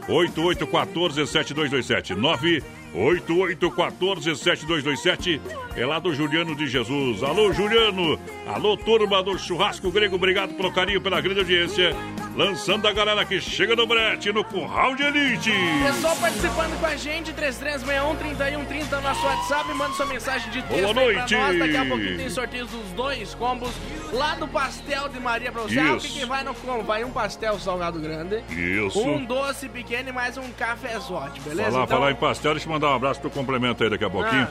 [0.10, 5.40] 988147227 988147227
[5.76, 7.24] é lá do Juliano de Jesus.
[7.24, 8.20] Alô, Juliano!
[8.48, 11.96] Alô, turma do Churrasco Grego, obrigado pelo carinho, pela grande audiência.
[12.36, 15.52] Lançando a galera que chega no brete, no Curral de Elite.
[15.86, 21.08] Pessoal participando com a gente, 3361-3130 no nosso WhatsApp, manda sua mensagem de texto Boa
[21.10, 21.36] aí noite.
[21.36, 21.60] pra nós.
[21.60, 23.72] Daqui a pouquinho tem sorteio dos dois combos
[24.14, 25.78] lá do Pastel de Maria pra você.
[25.80, 26.84] Ah, o que, que vai no combo?
[26.84, 29.00] Vai um pastel salgado grande, Isso.
[29.02, 31.70] um doce pequeno e mais um cafezote, beleza?
[31.72, 34.10] Falar, Então, falar em pastel, deixa eu mandar um abraço pro complemento aí daqui a
[34.10, 34.48] pouquinho.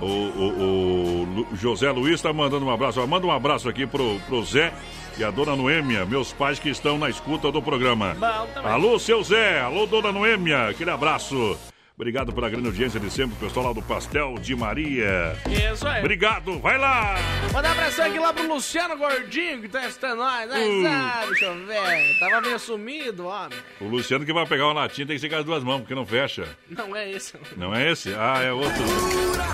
[0.00, 3.00] O, o- o José Luiz tá mandando um abraço.
[3.00, 4.72] Ó, Manda um abraço aqui pro, pro Zé
[5.16, 8.16] e a dona Noêmia, meus pais que estão na escuta do programa.
[8.18, 8.66] Bom.
[8.68, 9.60] Alô, seu Zé.
[9.60, 10.68] Alô, dona Noêmia.
[10.68, 11.56] Aquele abraço.
[11.96, 15.36] Obrigado pela grande audiência de sempre, pessoal lá do Pastel de Maria.
[15.72, 16.00] Isso aí.
[16.00, 17.14] Obrigado, vai lá!
[17.52, 20.48] Mandar um abração aqui lá pro Luciano Gordinho, que tá escutando nós.
[20.48, 20.82] Nós Uh.
[20.82, 22.18] sabe, bicho velho.
[22.18, 23.56] Tava meio sumido, homem.
[23.80, 25.94] O Luciano que vai pegar uma latinha tem que ser com as duas mãos, porque
[25.94, 26.48] não fecha.
[26.68, 27.34] Não é esse.
[27.56, 28.12] Não é esse?
[28.12, 28.72] Ah, é outro.
[28.74, 29.44] Segura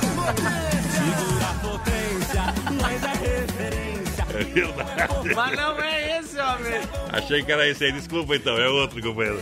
[1.46, 2.79] a potência, mas a referência.
[4.40, 5.34] É verdade.
[5.34, 6.80] Mas não é esse, homem.
[7.12, 9.40] Achei que era esse aí, desculpa então, é outro, companheiro.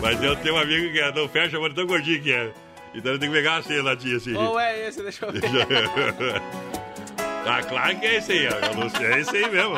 [0.00, 2.50] Mas eu tenho um amigo que é, não fecha, mas tão gordinho que é.
[2.94, 4.34] Então ele tem que pegar assim, latinha assim.
[4.34, 5.42] Ou é esse, deixa eu ver.
[7.46, 8.80] ah, claro que é esse aí, ó.
[8.80, 9.74] Luciano, é esse aí mesmo.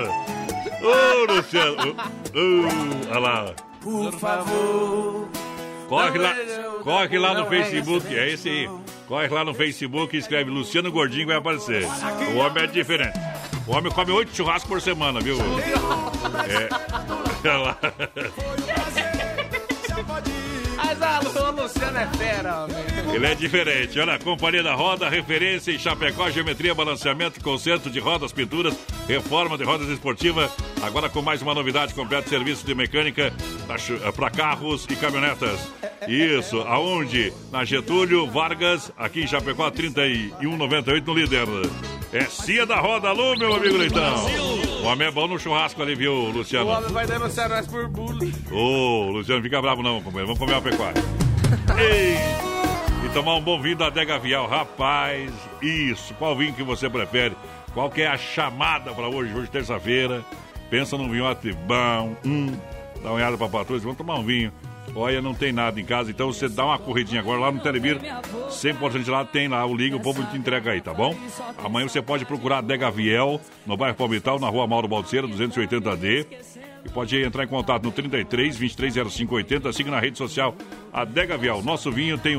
[0.83, 1.97] Ô, Luciano.
[2.35, 3.55] Ô, ô, olha lá.
[3.83, 5.29] Por favor,
[5.89, 8.71] Corre lá, Não, corre lá no é Facebook, é esse aí.
[9.07, 11.85] Corre lá no Facebook e escreve Luciano Gordinho vai aparecer.
[12.35, 13.19] O homem é diferente.
[13.67, 15.37] O homem come oito churrascos por semana, viu?
[15.39, 16.69] É.
[17.49, 17.79] Olha lá.
[17.81, 18.82] Mas a Lu-
[21.63, 22.77] Luciano é fera, homem.
[23.15, 23.99] Ele é diferente.
[24.01, 28.75] Olha, Companhia da Roda, referência em Chapecó, geometria, balanceamento, conserto de rodas, pinturas,
[29.07, 30.51] reforma de rodas esportivas.
[30.83, 33.33] Agora com mais uma novidade, completo serviço de mecânica
[34.17, 35.61] para carros e caminhonetas.
[36.09, 37.33] Isso, aonde?
[37.53, 41.47] Na Getúlio Vargas, aqui em Chapecó, 3198 no líder.
[42.13, 44.27] É Cia da Roda, alô, meu amigo Leitão.
[44.83, 46.67] O homem é bom no churrasco ali, viu, O Luciano?
[46.69, 48.19] homem vai denunciar nós por bulo.
[48.51, 50.27] Ô, Luciano, fica bravo não, companheiro.
[50.35, 51.22] Vamos comer uma pecuária.
[51.79, 52.17] Ei!
[53.05, 54.47] E tomar um bom vinho da Adega Vial.
[54.47, 56.15] Rapaz, isso.
[56.15, 57.37] Qual vinho que você prefere?
[57.75, 59.35] Qual que é a chamada para hoje?
[59.35, 60.25] Hoje, terça-feira.
[60.71, 61.25] Pensa num vinho
[61.67, 62.17] bom.
[62.25, 62.57] Hum,
[63.03, 63.79] dá uma olhada pra patroa.
[63.81, 64.53] Vamos tomar um vinho.
[64.95, 67.99] Olha, não tem nada em casa, então você dá uma corridinha agora lá no Telebir.
[68.51, 71.15] 100% lá tem lá o liga, o povo te entrega aí, tá bom?
[71.65, 76.27] Amanhã você pode procurar a Adega Viel, no bairro Palmital, na rua Mauro Balseira, 280D.
[76.85, 79.73] E pode entrar em contato no 33 2305 80.
[79.73, 80.55] Siga na rede social
[80.93, 81.63] Adega Vial.
[81.63, 82.37] Nosso vinho tem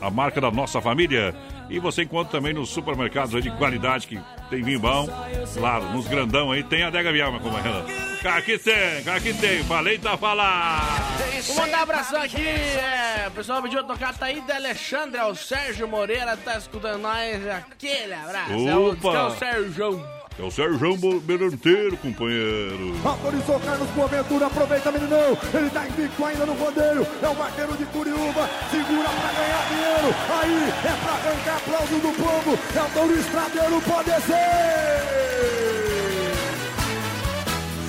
[0.00, 1.34] a, a marca da nossa família.
[1.68, 5.08] E você encontra também nos supermercados aí de qualidade que tem vinho bom.
[5.54, 7.84] Claro, nos grandão aí tem Adega Vial, meu companheiro.
[8.24, 9.62] Aqui tem, aqui tem.
[9.64, 11.06] Falei, tá falando.
[11.46, 15.86] Vou mandar um abração aqui, é, o pessoal pediu tocar Taída Alexandre, é o Sérgio
[15.86, 19.36] Moreira, tá escutando nós, aquele abraço, é o, que é o Opa.
[19.36, 20.15] Sérgio.
[20.38, 20.78] É o Sérgio
[21.22, 22.94] Beranteiro, companheiro.
[23.02, 27.86] Autorizou Carlos Boaventura, aproveita meninão, ele tá invicto ainda no rodeio, é o vaqueiro de
[27.86, 33.18] Curiúva, segura pra ganhar dinheiro, aí é pra arrancar aplauso do povo, é o touro
[33.18, 35.16] estradeiro, pode ser!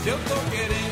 [0.04, 0.87] Se eu tô querendo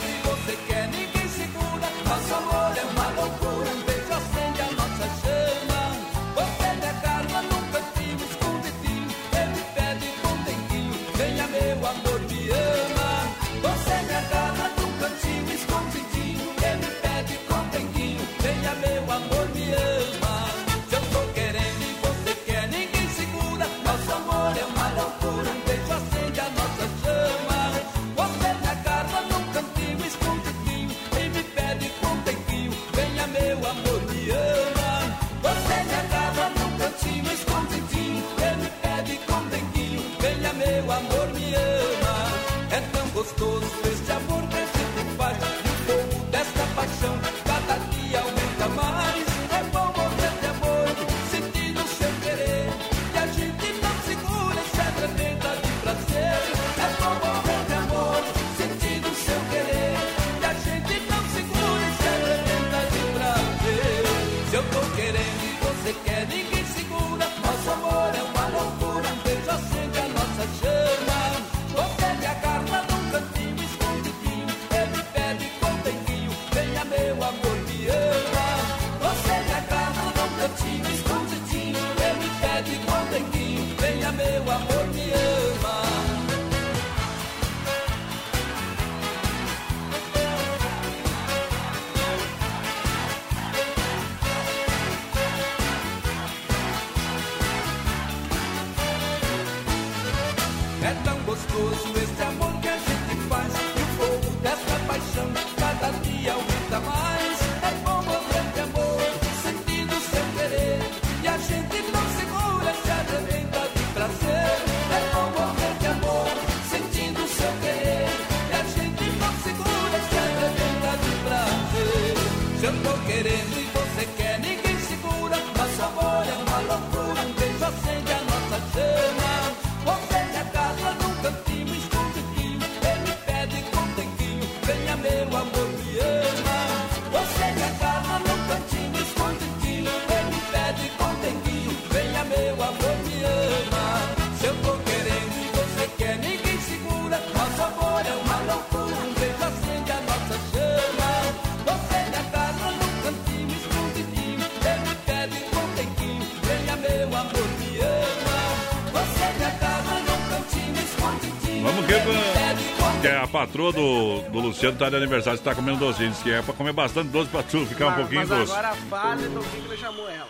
[163.09, 166.09] que a patroa do, do Luciano tá de aniversário, você tá comendo docinho.
[166.11, 168.51] Diz que é pra comer bastante doce pra tu ficar um Mas- pouquinho mas doce.
[168.51, 170.27] agora a fase do que ele chamou ela.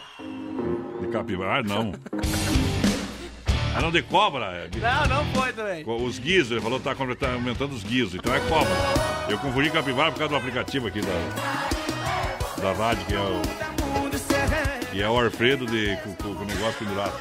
[1.01, 1.93] De capivara, não.
[3.75, 4.45] Ah, não, de cobra.
[4.45, 5.83] é de- Não, não foi também.
[5.85, 8.71] Os guizos, ele falou que tá, tá aumentando os guizos, então é cobra.
[9.29, 12.61] Eu confundi capivara por causa do aplicativo aqui da.
[12.61, 13.41] da rádio, que é o.
[14.95, 17.11] Que é o Alfredo de, com, com- com o negócio pendurado.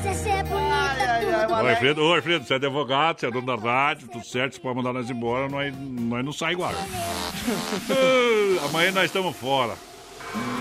[0.00, 4.06] Você ser bonita, Ô, Alfredo, ô, Alfredo, você é advogado, você é dono da rádio,
[4.06, 6.72] tudo certo, você pode mandar nós embora, nós, nós não sai igual.
[7.90, 9.74] Ah, Amanhã nós estamos fora.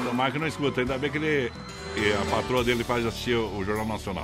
[0.06, 1.52] Tomara que não escuta, ainda bem que ele.
[1.96, 4.24] e a patroa dele faz assistir o, o Jornal Nacional.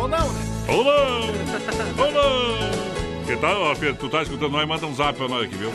[0.00, 0.40] Ou não, né?
[0.68, 2.04] Ou não!
[2.06, 3.26] Ou não!
[3.26, 3.98] Que tal, Alfredo?
[3.98, 4.66] Tu tá escutando nós?
[4.66, 5.70] Manda um zap pra nós aqui, viu?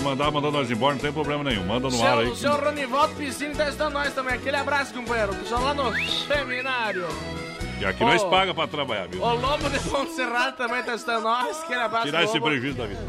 [0.00, 1.64] Pode mandar, mandando nós embora, não tem problema nenhum.
[1.64, 2.26] Manda no ar aí.
[2.28, 4.34] Seu, seu Ronivaldo Piscine tá estando nós também.
[4.34, 5.34] Aquele abraço, companheiro.
[5.34, 5.94] Pessoal lá no
[6.26, 7.06] seminário.
[7.78, 8.06] E aqui Ô.
[8.06, 9.22] nós paga pra trabalhar, viu?
[9.22, 9.78] O Lobo de
[10.14, 11.60] Serrado também tá estando nós.
[11.62, 13.00] Aquele abraço, Tirar esse prejuízo da vida.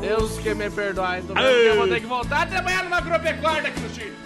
[0.00, 1.18] Deus que me perdoe.
[1.18, 4.16] Então, eu vou ter que voltar a trabalhar numa agropecuária aqui no Chile.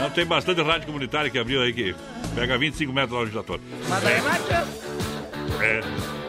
[0.00, 1.94] Não, tem bastante rádio comunitária que abriu aí que
[2.34, 3.62] pega 25 metros lá no giratório.
[3.88, 4.68] Mas daí adianta.
[5.62, 6.19] É.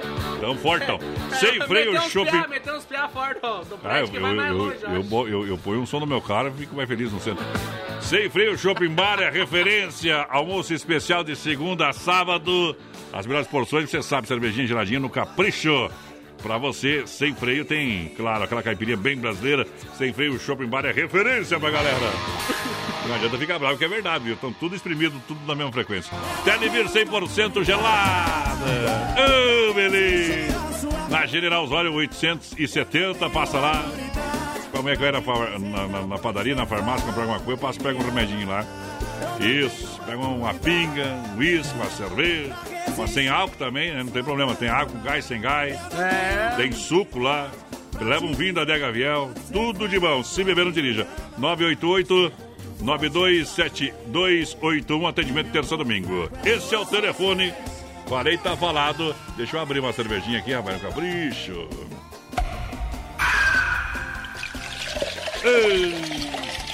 [0.42, 1.00] Tão fortão.
[1.40, 4.58] Sem freio, piá, Meteu uns piá do, do Ah, eu, que vai eu, mais eu,
[4.58, 7.20] longe, eu, eu- eu ponho um som no meu carro e fico mais feliz no
[7.22, 7.46] centro.
[8.02, 10.26] Sem freio, Shopping Bar é referência.
[10.30, 12.76] Almoço especial de segunda a sábado.
[13.14, 15.90] As melhores porções, você sabe, cervejinha geladinha no capricho.
[16.42, 19.68] Pra você, sem freio, tem, claro, aquela caipirinha bem brasileira.
[19.96, 21.98] Sem freio, Shopping Bar é referência pra galera.
[23.08, 24.36] Não adianta ficar bravo, que é verdade, viu?
[24.36, 26.12] Estão tudo espremido, tudo na mesma frequência.
[26.44, 28.66] Televir 100% gelada.
[29.70, 30.58] Ô, beleza!
[31.10, 33.86] Na General Osório 870, passa lá.
[34.72, 35.20] Como é que vai na,
[35.88, 38.66] na- na- padaria, na farmácia, comprar alguma coisa, passa, pega um remedinho lá.
[39.40, 42.56] Isso, pega uma pinga, um uísque, uma cerveja,
[42.96, 44.04] uma sem álcool também, né?
[44.04, 45.78] Não tem problema, tem com gás, sem gás.
[46.00, 46.54] É.
[46.56, 47.50] Tem suco lá.
[48.00, 49.32] Leva um vinho da Dega Viel.
[49.52, 50.24] Tudo de bom.
[50.24, 51.06] Se beber, não dirija.
[51.38, 52.32] 988
[52.82, 56.30] 927281 atendimento terça domingo.
[56.46, 57.54] Esse é o telefone.
[58.08, 59.16] Falei, tá falado.
[59.38, 60.78] Deixa eu abrir uma cervejinha aqui, rapaz.
[60.78, 61.68] Um capricho.
[65.44, 65.94] Ei,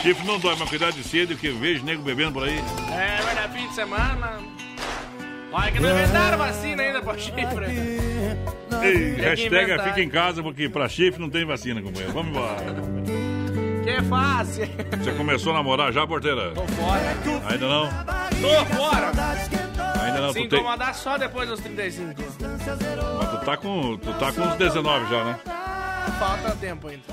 [0.01, 2.58] Chifre não dói, mas cuidado de cedo, que eu vejo nego bebendo por aí.
[2.91, 4.39] É, vai dar fim de semana.
[5.51, 7.66] Olha que não inventaram vacina ainda pra chifre.
[8.84, 12.14] Ei, hashtag fica em casa, porque pra chifre não tem vacina, companheiro.
[12.14, 13.37] Vamos embora.
[13.88, 14.68] Que é fácil.
[15.00, 16.52] Você começou a namorar já, porteira?
[16.52, 17.50] Tô fora.
[17.50, 17.88] Ainda não?
[18.42, 19.12] Tô fora.
[20.04, 22.22] Ainda não, Se incomodar só depois dos 35.
[23.18, 23.96] Mas tu tá com.
[23.96, 25.40] Tu tá com uns 19 já, né?
[26.20, 27.04] Falta tempo ainda.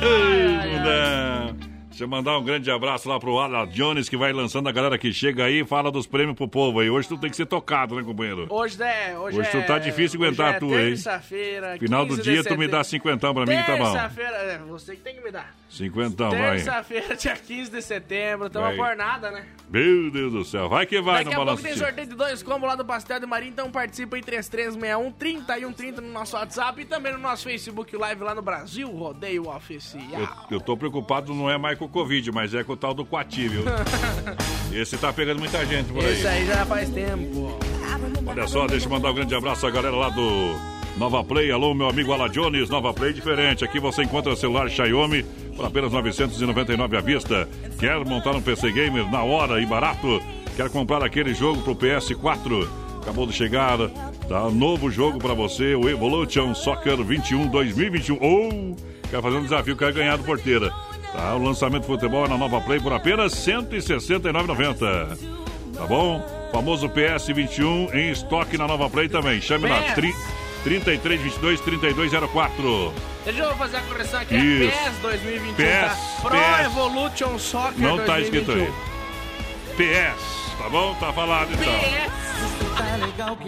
[0.00, 1.73] Ei, Mudão.
[1.94, 4.98] Deixa eu mandar um grande abraço lá pro Ala Jones, que vai lançando a galera
[4.98, 6.90] que chega aí e fala dos prêmios pro povo aí.
[6.90, 8.48] Hoje tu tem que ser tocado, né, companheiro?
[8.50, 9.16] Hoje é.
[9.16, 10.88] Hoje, Hoje tu é, tá difícil aguentar hoje é tu aí.
[10.88, 11.78] Terça-feira.
[11.78, 13.92] Final do 15 de dia tu me dá cinquentão pra mim tá bom.
[13.92, 15.54] Terça-feira, é, você que tem que me dar.
[15.70, 16.56] Cinquentão, vai.
[16.56, 18.50] Terça-feira, dia 15 de setembro.
[18.50, 19.46] Tamo por nada, né?
[19.70, 20.68] Meu Deus do céu.
[20.68, 21.62] Vai que vai Daqui no a pouco balanço.
[21.62, 26.00] tem sorteio de dois combos lá do Pastel de Maria, então participa em 3361 3130
[26.00, 30.04] no nosso WhatsApp e também no nosso Facebook Live lá no Brasil, Rodeio Oficial.
[30.50, 32.94] Eu, eu tô preocupado, não é mais com o Covid, mas é com o tal
[32.94, 33.64] do Quati, viu?
[34.72, 36.12] Esse tá pegando muita gente por aí.
[36.12, 37.58] Esse aí já faz tempo.
[38.26, 40.56] Olha só, deixa eu mandar um grande abraço à galera lá do
[40.96, 41.50] Nova Play.
[41.50, 43.64] Alô, meu amigo Ala Jones, Nova Play diferente.
[43.64, 45.24] Aqui você encontra celular Xiaomi
[45.56, 47.48] por apenas 999 à vista.
[47.78, 50.20] Quer montar um PC Gamer na hora e barato?
[50.56, 52.68] Quer comprar aquele jogo pro PS4?
[53.02, 53.76] Acabou de chegar,
[54.28, 54.50] tá?
[54.50, 58.18] Novo jogo pra você, o Evolution Soccer 21 2021.
[58.20, 58.76] Ou
[59.10, 60.72] quer fazer um desafio, quer ganhar do porteira.
[61.14, 61.34] Tá?
[61.34, 65.18] O lançamento de futebol é na Nova Play por apenas R$ 169,90.
[65.76, 66.20] Tá bom?
[66.52, 69.40] Famoso PS21 em estoque na Nova Play também.
[69.40, 69.80] Chame lá.
[69.82, 69.94] PS.
[69.94, 70.14] Tri,
[70.64, 72.92] 33 22 3204.
[73.24, 74.34] Deixa eu fazer a correção aqui.
[74.36, 74.76] Isso.
[74.76, 75.96] É PES 2021, PES, tá?
[76.20, 76.66] Pro PES.
[76.66, 78.72] Evolution Soccer Não tá escrito aí.
[79.76, 79.76] 2021.
[79.76, 80.94] PS, tá bom?
[80.94, 81.74] Tá falado então.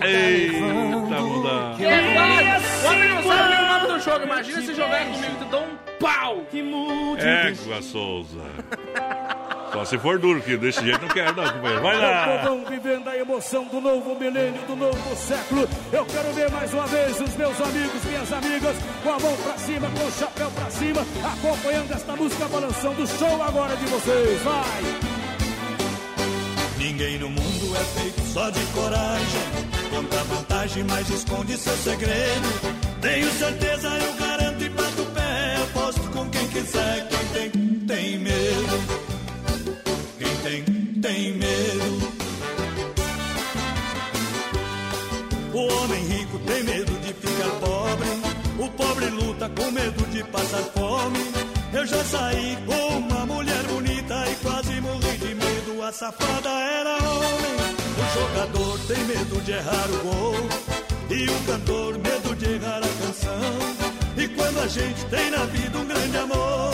[0.06, 1.74] Eita, muda.
[1.76, 2.86] Que fácil.
[2.86, 4.24] O homem não sabe nem o nome do jogo.
[4.24, 6.44] Imagina se jogar comigo, tu dá um pau.
[7.18, 8.40] Égua Souza.
[9.72, 11.82] Só se for duro, que desse jeito não quero, não, companheiro.
[11.82, 12.38] Vai O lá.
[12.38, 15.68] povão vivendo a emoção do novo milênio, do novo século.
[15.92, 19.58] Eu quero ver mais uma vez os meus amigos, minhas amigas, com a mão pra
[19.58, 21.00] cima, com o chapéu pra cima,
[21.34, 24.40] acompanhando esta música balançando o show agora de vocês.
[24.42, 24.82] Vai!
[26.78, 29.40] Ninguém no mundo é feito só de coragem.
[29.90, 32.76] Conta vantagem, mas esconde seu segredo.
[33.00, 34.45] Tenho certeza, eu garanto
[35.16, 35.56] pé.
[35.64, 37.08] Aposto com quem quiser.
[37.08, 37.50] Quem tem,
[37.86, 38.76] tem medo.
[40.18, 40.64] Quem tem,
[41.00, 42.16] tem medo.
[45.52, 48.08] O homem rico tem medo de ficar pobre.
[48.58, 51.24] O pobre luta com medo de passar fome.
[51.72, 55.82] Eu já saí com uma mulher bonita e quase morri de medo.
[55.82, 57.56] A safada era homem.
[58.02, 60.34] O jogador tem medo de errar o gol.
[61.08, 63.85] E o cantor, medo de errar a canção.
[64.36, 66.72] Quando a gente tem na vida um grande amor,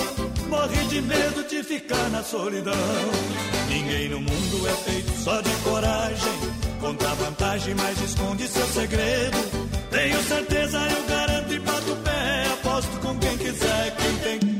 [0.49, 2.73] morre de medo de ficar na solidão.
[3.69, 6.33] Ninguém no mundo é feito só de coragem,
[6.81, 9.39] conta vantagem, mas esconde seu segredo.
[9.91, 14.52] Tenho certeza, eu garanto e bato o pé, aposto com quem quiser, quem tem, tem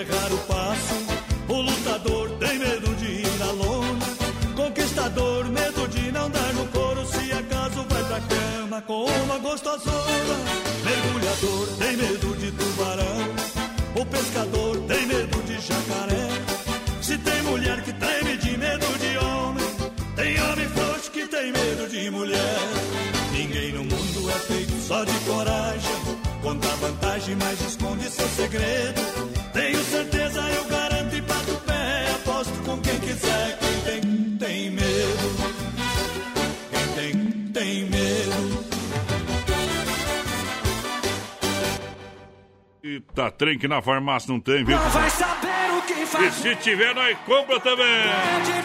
[0.00, 0.94] errar o passo.
[1.48, 4.06] O lutador tem medo de ir à lona.
[4.54, 7.06] Conquistador, medo de não dar no couro.
[7.06, 10.36] Se acaso vai pra cama com uma gostosona.
[10.84, 13.20] Mergulhador tem medo de tubarão.
[14.00, 16.28] O pescador tem medo de jacaré.
[17.00, 19.64] Se tem mulher que treme de medo de homem,
[20.16, 22.58] tem homem frouxo que tem medo de mulher.
[23.32, 26.05] Ninguém no mundo é feito só de coragem.
[26.46, 29.02] Conta vantagem, mas esconde seu segredo.
[29.52, 32.06] Tenho certeza, eu garanto e bato o pé.
[32.14, 35.36] Aposto com quem quiser, quem tem, tem medo.
[36.70, 38.64] Quem tem, tem medo.
[42.84, 44.78] Eita, trem que na farmácia não tem, viu?
[44.78, 46.30] Não vai saber o que E fazer.
[46.30, 48.04] se tiver, nós compra também.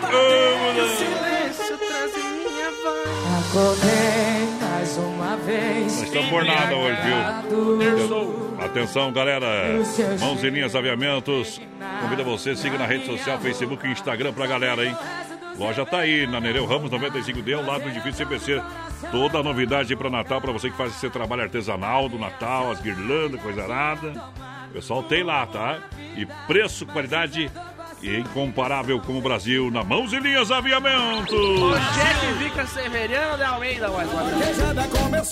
[0.01, 3.49] Vamos silêncio traz em minha voz.
[3.49, 4.30] Acordei
[5.45, 5.83] vez.
[5.83, 8.63] Nós estamos por nada hoje, viu?
[8.63, 9.47] Atenção, galera.
[10.19, 11.61] Mãos em linhas aviamentos.
[12.01, 14.95] Convida você, siga na rede social, Facebook e Instagram pra galera, hein?
[15.57, 18.61] Loja tá aí, na Nereu Ramos 95D, ao lado do edifício CPC.
[19.11, 22.81] Toda a novidade para Natal, para você que faz esse trabalho artesanal do Natal, as
[22.81, 24.13] guirlandas, coisa arada.
[24.69, 25.79] O pessoal tem lá, tá?
[26.15, 27.51] E preço, qualidade
[28.03, 31.31] incomparável como o Brasil, na Mãos e Linhas Aviamentos.
[31.33, 34.09] O chefe fica Severiano de Almeida, mais.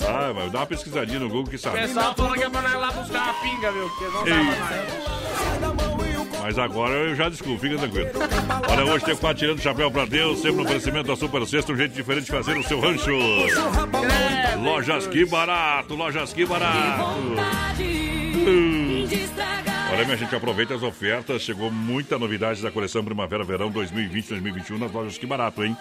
[0.02, 1.80] Ah, mas dá uma pesquisadinha no Google que O sabe.
[1.80, 3.88] pessoal falou que é pra nós lá buscar uma pinga, viu?
[3.88, 4.56] Porque não nós.
[6.42, 8.08] Mas agora eu já desculpo, fica tranquilo.
[8.68, 11.72] Olha, hoje tem quatro tirando o chapéu pra Deus, sempre no oferecimento da Super Sexta,
[11.72, 13.10] um jeito diferente de fazer o seu rancho.
[14.62, 17.04] Lojas que barato, lojas que barato.
[18.46, 19.06] Hum.
[19.92, 21.42] Olha, minha gente, aproveita as ofertas.
[21.42, 25.76] Chegou muita novidade da coleção Primavera-Verão 2020-2021 nas lojas que barato, hein?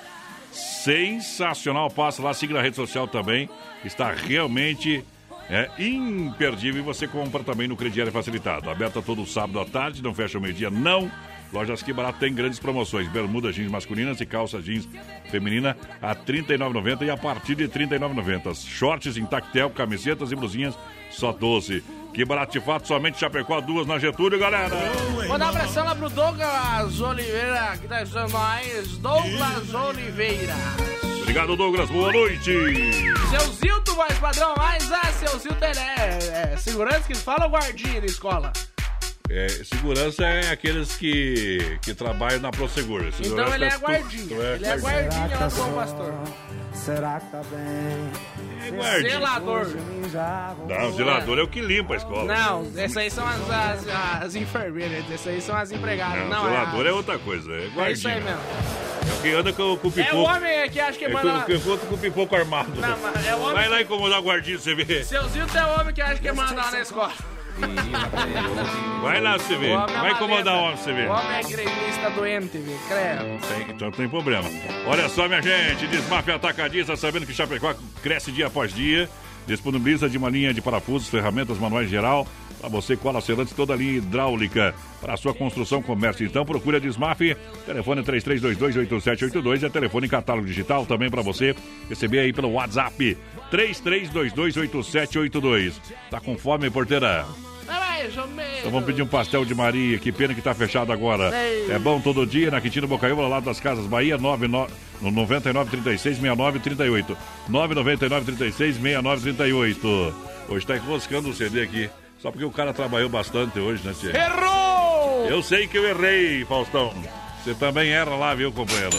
[0.51, 1.89] Sensacional.
[1.91, 3.47] Passa lá, siga na rede social também.
[3.86, 5.05] Está realmente
[5.49, 8.70] é imperdível e você compra também no crediário facilitado.
[8.70, 11.12] Aberta todo sábado à tarde, não fecha o meio-dia, não.
[11.51, 13.07] Lojas que barato tem grandes promoções.
[13.07, 14.88] Bermuda jeans masculinas e calça jeans
[15.32, 18.55] feminina a R$ 39,90 e a partir de R$ 39,90.
[18.68, 20.78] Shorts em tactel, camisetas e blusinhas
[21.10, 21.84] só 12.
[22.14, 24.76] Que barato de fato, somente Chapecó, duas na Getúlio, galera.
[25.28, 28.97] Mandar um abração lá pro Douglas Oliveira, que tá ajudando nós.
[28.97, 30.55] Douglas Oliveira.
[31.22, 31.89] Obrigado, Douglas.
[31.91, 32.51] Boa noite.
[33.30, 37.51] Seu Zilto, mais padrão, mas ah, seu Zilto é, é, é segurança que fala ou
[37.51, 38.51] guardinha na escola?
[39.32, 43.05] É, segurança é aqueles que, que trabalham na Prosegur.
[43.19, 44.27] Então ele é tu- guardinha.
[44.27, 45.11] tu é Ele é guardinha.
[45.11, 46.13] guardinha lá com o pastor.
[46.73, 48.67] Será que tá bem?
[48.67, 49.09] É guardinha.
[49.11, 49.67] Zelador.
[50.67, 52.25] Não, o zelador é o que limpa a escola.
[52.34, 56.21] Não, essas aí são as, as, as enfermeiras, essas aí são as empregadas.
[56.23, 57.51] Não, Não, zelador é, é outra coisa.
[57.51, 58.21] É é isso aí guardinha.
[58.21, 58.41] mesmo.
[59.09, 60.15] É o que anda com, com o É pipoco.
[60.17, 61.43] o homem que acha que É manda.
[61.45, 62.71] que, que, com o pipoco armado.
[62.82, 65.05] Não, mas é o homem- Vai lá incomodar o guardinha pra você ver.
[65.05, 67.13] Seu Zilto é o homem que acha que manda lá na escola.
[69.01, 71.07] Vai lá você homem é Vai incomodar o homem você ver.
[71.07, 72.78] O homem é gremista doente, viu?
[72.88, 73.47] Credo.
[73.47, 74.49] Tem, então não tem problema.
[74.86, 79.10] Olha só, minha gente, Desmafia Atacadista, sabendo que Chapecó cresce dia após dia.
[79.47, 82.28] Disponibiliza de uma linha de parafusos, ferramentas manuais geral,
[82.60, 86.24] para você, cola selante, toda a linha hidráulica para sua construção, comércio.
[86.26, 87.20] Então procure a Desmaf,
[87.66, 91.55] telefone 33228782 e é telefone em catálogo digital também para você
[91.89, 93.18] receber aí pelo WhatsApp
[93.51, 95.74] 33228782.
[96.12, 97.26] Tá com fome, porteira?
[98.00, 98.60] Mais ou menos.
[98.60, 101.32] Então vamos pedir um pastel de Maria, que pena que tá fechado agora.
[101.38, 101.72] Ei.
[101.72, 107.18] É bom todo dia na Quintino Bocaiúva, lá das Casas Bahia, 99, no 9936 6938.
[107.50, 110.16] 99936 6938.
[110.47, 111.89] Hoje tá enroscando o CD aqui.
[112.20, 114.12] Só porque o cara trabalhou bastante hoje, né, Tia?
[114.18, 115.28] Errou!
[115.28, 116.93] Eu sei que eu errei, Faustão.
[117.43, 118.97] Você também erra lá, viu, companheiro?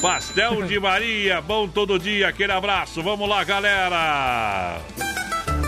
[0.00, 3.02] Pastel de Maria, bom todo dia, aquele abraço.
[3.02, 4.80] Vamos lá, galera!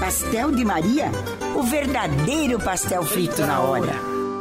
[0.01, 1.11] Pastel de Maria?
[1.57, 3.95] O verdadeiro pastel frito na hora.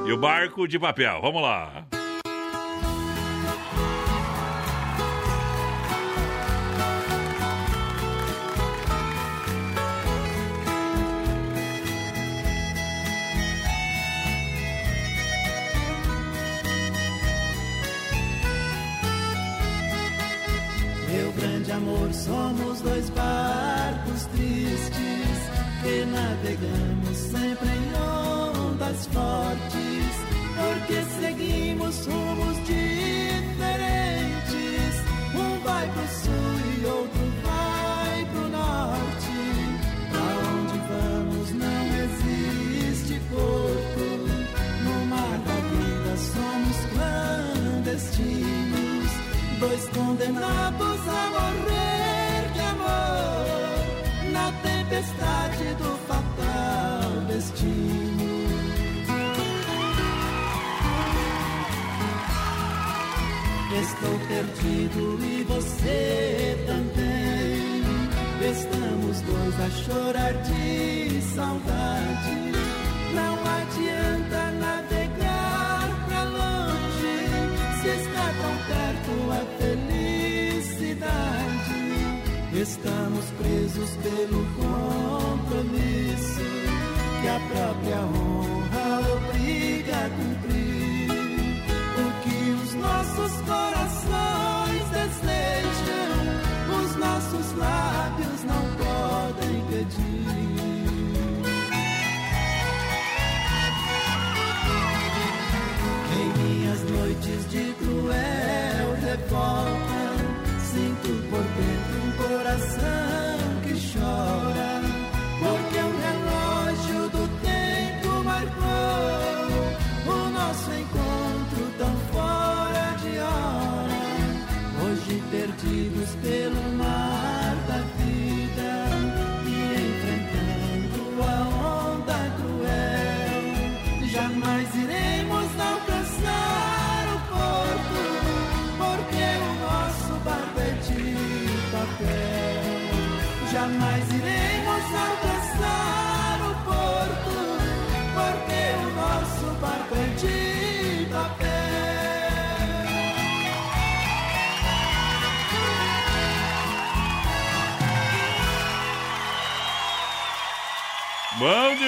[0.05, 1.85] E o barco de papel, vamos lá.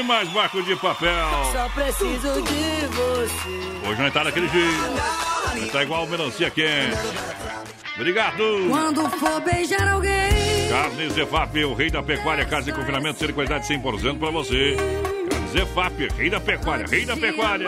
[0.08, 1.28] Demais, barco de papel.
[1.51, 3.89] Só preciso de você.
[3.89, 5.70] Hoje nós tá daquele jeito.
[5.70, 6.95] Tá igual o melancia quente.
[7.93, 8.41] Obrigado.
[8.70, 10.70] Quando for beijar alguém.
[10.70, 14.78] Carne Zefap, o rei da pecuária, casa de confinamento, ser qualidade 100% pra você.
[15.30, 17.68] Carne Zefap, rei da pecuária, rei da pecuária.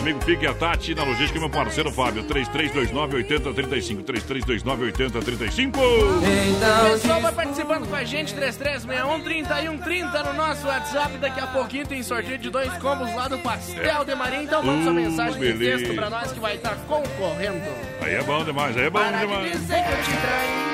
[0.00, 5.76] Meu amigo Pique a Tati, na logística, meu parceiro Fábio, 3329-8035, 3329-8035.
[5.76, 11.18] O pessoal vai participando com a gente, 3361-3130 no nosso WhatsApp.
[11.18, 14.42] Daqui a pouquinho tem sorteio de dois combos lá do Pastel de Maria.
[14.42, 15.78] Então manda sua Uh, mensagem de beleza.
[15.84, 17.60] texto pra nós que vai estar concorrendo.
[18.00, 19.52] Aí é bom demais, aí é bom Para de demais.
[19.52, 20.69] dizer que eu te traí.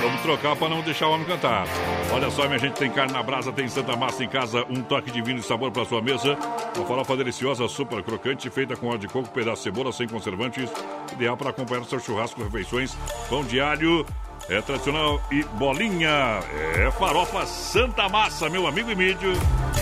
[0.00, 1.66] Vamos trocar para não deixar o homem cantar.
[2.12, 5.10] Olha só, minha gente, tem carne na brasa, tem Santa Massa em casa, um toque
[5.10, 6.38] de vinho e sabor para sua mesa.
[6.76, 10.70] Uma farofa deliciosa, super crocante, feita com óleo de coco, pedaço de cebola, sem conservantes.
[11.12, 12.96] Ideal para acompanhar o seu churrasco, refeições,
[13.28, 14.06] pão de alho.
[14.48, 16.40] É tradicional e bolinha.
[16.76, 19.32] É farofa Santa Massa, meu amigo Emílio.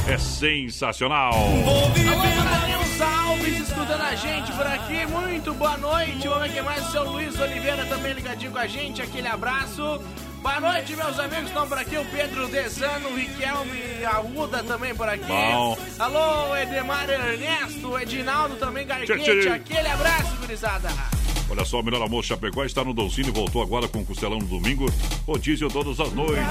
[0.08, 1.34] É sensacional.
[1.34, 2.65] Alô, Matheus
[3.36, 5.06] Alves, escutando a gente por aqui.
[5.06, 6.26] Muito boa noite.
[6.26, 6.86] Vamos quem mais.
[6.86, 9.02] O seu Luiz Oliveira também ligadinho com a gente.
[9.02, 10.00] Aquele abraço.
[10.40, 11.98] Boa noite, meus amigos que estão por aqui.
[11.98, 15.26] O Pedro Desano, o Riquelme, a Uda também por aqui.
[15.26, 15.76] Bom.
[15.98, 19.48] Alô, Edemar Ernesto, o Edinaldo também, Garquete.
[19.48, 20.88] Aquele abraço, gurizada.
[21.48, 24.86] Olha só, o melhor almoço Chapecó está no Dolcine, voltou agora com costelão no domingo,
[25.26, 26.44] rodízio todas as noites.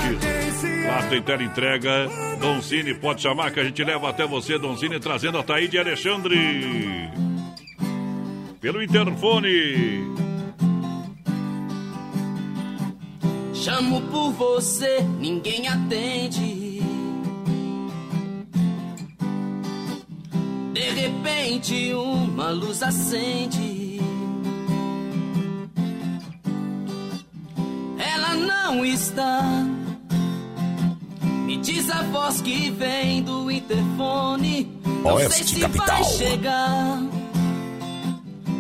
[0.88, 5.38] Lá tem tela entrega, Doncini, pode chamar que a gente leva até você, Doncini, trazendo
[5.38, 6.38] a Taíde Alexandre.
[8.62, 10.16] Pelo interfone.
[13.54, 16.82] Chamo por você, ninguém atende.
[20.74, 23.74] De repente, uma luz acende.
[28.36, 29.42] Não está.
[31.46, 34.80] Me diz a voz que vem do interfone.
[35.04, 35.88] Não Oeste sei se Capital.
[35.88, 37.00] vai chegar.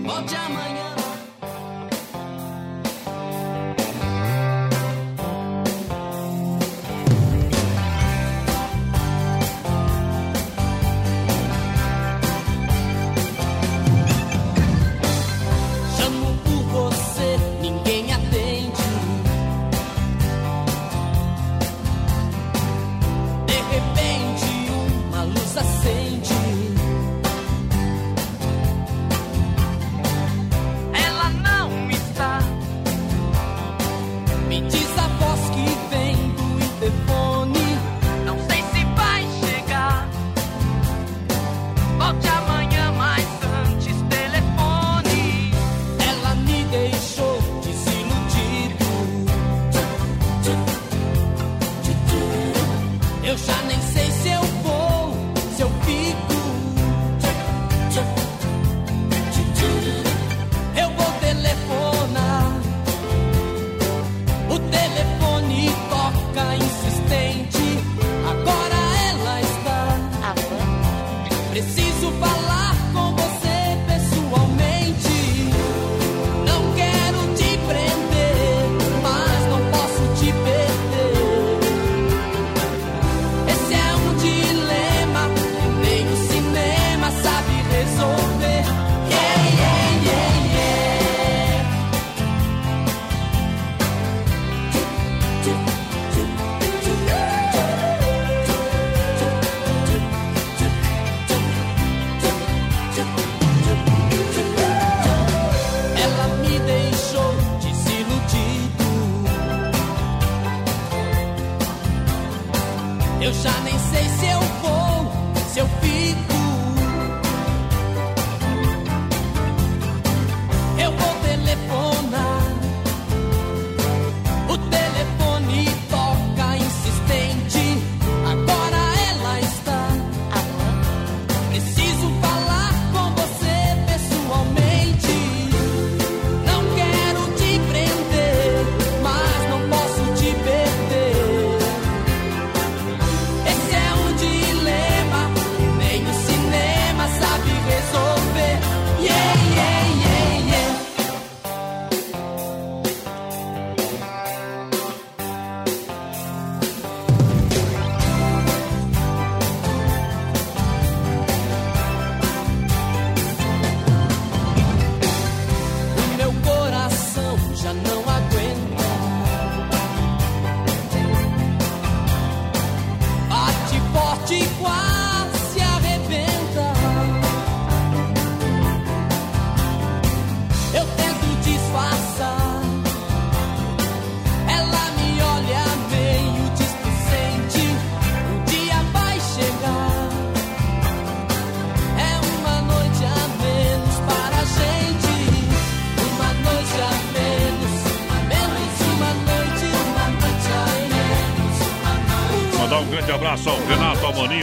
[0.05, 0.94] Volte amanhã.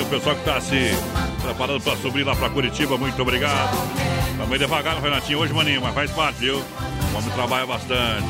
[0.00, 0.90] O pessoal que tá se
[1.42, 2.96] preparando para subir lá para Curitiba.
[2.96, 3.76] Muito obrigado.
[4.38, 6.56] Também devagar, Renatinho, hoje, Maninho, mas faz parte, viu?
[6.56, 8.26] O homem trabalha bastante.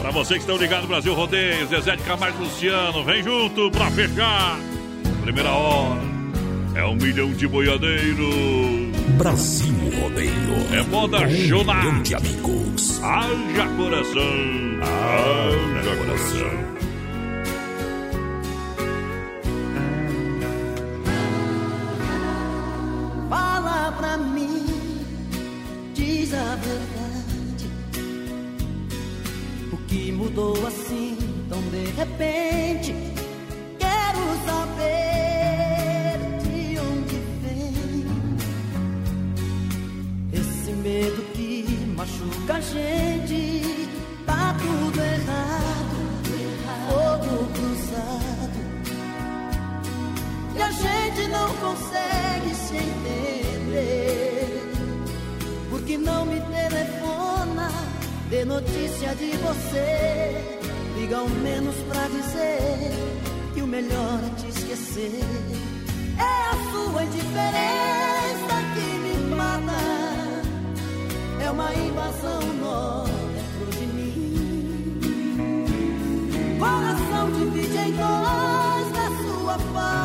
[0.00, 4.58] Para vocês que estão ligados Brasil Rodeio, Zezé de Camargo Luciano, vem junto para fechar.
[5.22, 6.00] Primeira hora.
[6.74, 8.34] É um milhão de boiadeiros.
[9.16, 10.32] Brasil Rodeio.
[10.72, 11.76] É moda Um Jonas.
[11.76, 13.00] milhão de amigos.
[13.02, 14.80] Haja coração.
[14.82, 16.73] Haja coração.
[79.64, 80.03] Sua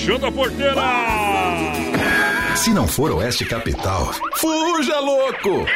[0.00, 0.82] fechando a porteira.
[2.56, 5.66] Se não for Oeste Capital, fuja louco!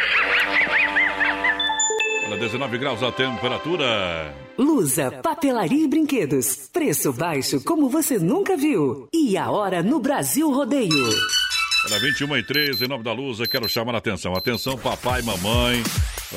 [2.27, 4.35] Olha, 19 graus a temperatura.
[4.57, 6.71] Lusa, papelaria e brinquedos.
[6.73, 9.09] Preço baixo como você nunca viu.
[9.13, 11.09] E a hora no Brasil Rodeio.
[11.87, 14.35] Olha, 21 e 13, em nome da Lusa, quero chamar a atenção.
[14.35, 15.83] Atenção, papai, mamãe.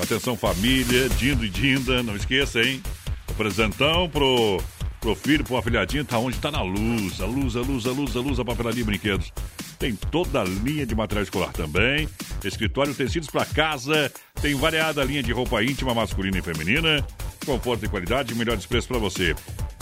[0.04, 2.04] Atenção, família, Dindo e Dinda.
[2.04, 2.84] Não esqueça, hein?
[3.30, 4.62] O presentão pro,
[5.00, 6.38] pro filho, pro afilhadinho, tá onde?
[6.38, 7.26] Tá na Lusa.
[7.26, 9.32] Lusa, Lusa, Lusa, Lusa, papelaria e brinquedos.
[9.80, 12.10] Tem toda a linha de material escolar também.
[12.44, 14.12] Escritório, tecidos para casa.
[14.42, 17.06] Tem variada linha de roupa íntima, masculina e feminina.
[17.46, 19.36] Conforto e qualidade, melhores preços para você.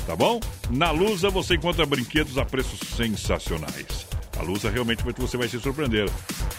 [0.05, 0.39] Tá bom?
[0.70, 4.05] Na Lusa você encontra brinquedos a preços sensacionais.
[4.38, 6.09] A Lusa realmente você vai se surpreender.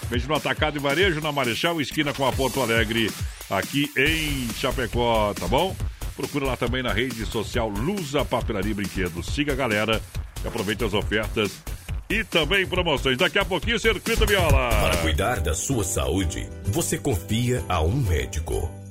[0.08, 3.10] Veja no Atacado e Varejo, na Marechal, esquina com a Porto Alegre,
[3.50, 5.76] aqui em Chapecó, tá bom?
[6.16, 9.26] Procura lá também na rede social Lusa Papelaria Brinquedos.
[9.26, 10.00] Siga a galera
[10.42, 11.62] e aproveite as ofertas
[12.08, 13.18] e também promoções.
[13.18, 14.70] Daqui a pouquinho, Circuito Viola.
[14.70, 18.85] Para cuidar da sua saúde, você confia a um médico.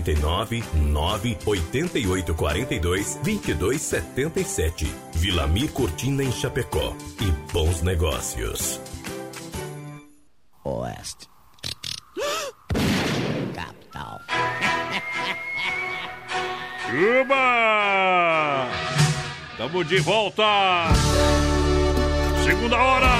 [0.00, 4.86] 49 9 88 42 22 77.
[5.14, 6.94] Vilamir Cortina em Chapecó.
[7.20, 8.80] E bons negócios.
[10.64, 11.28] Oeste.
[13.54, 14.20] Capital.
[17.22, 18.68] Uba!
[19.56, 20.88] Tamo de volta!
[22.44, 23.10] Segunda hora!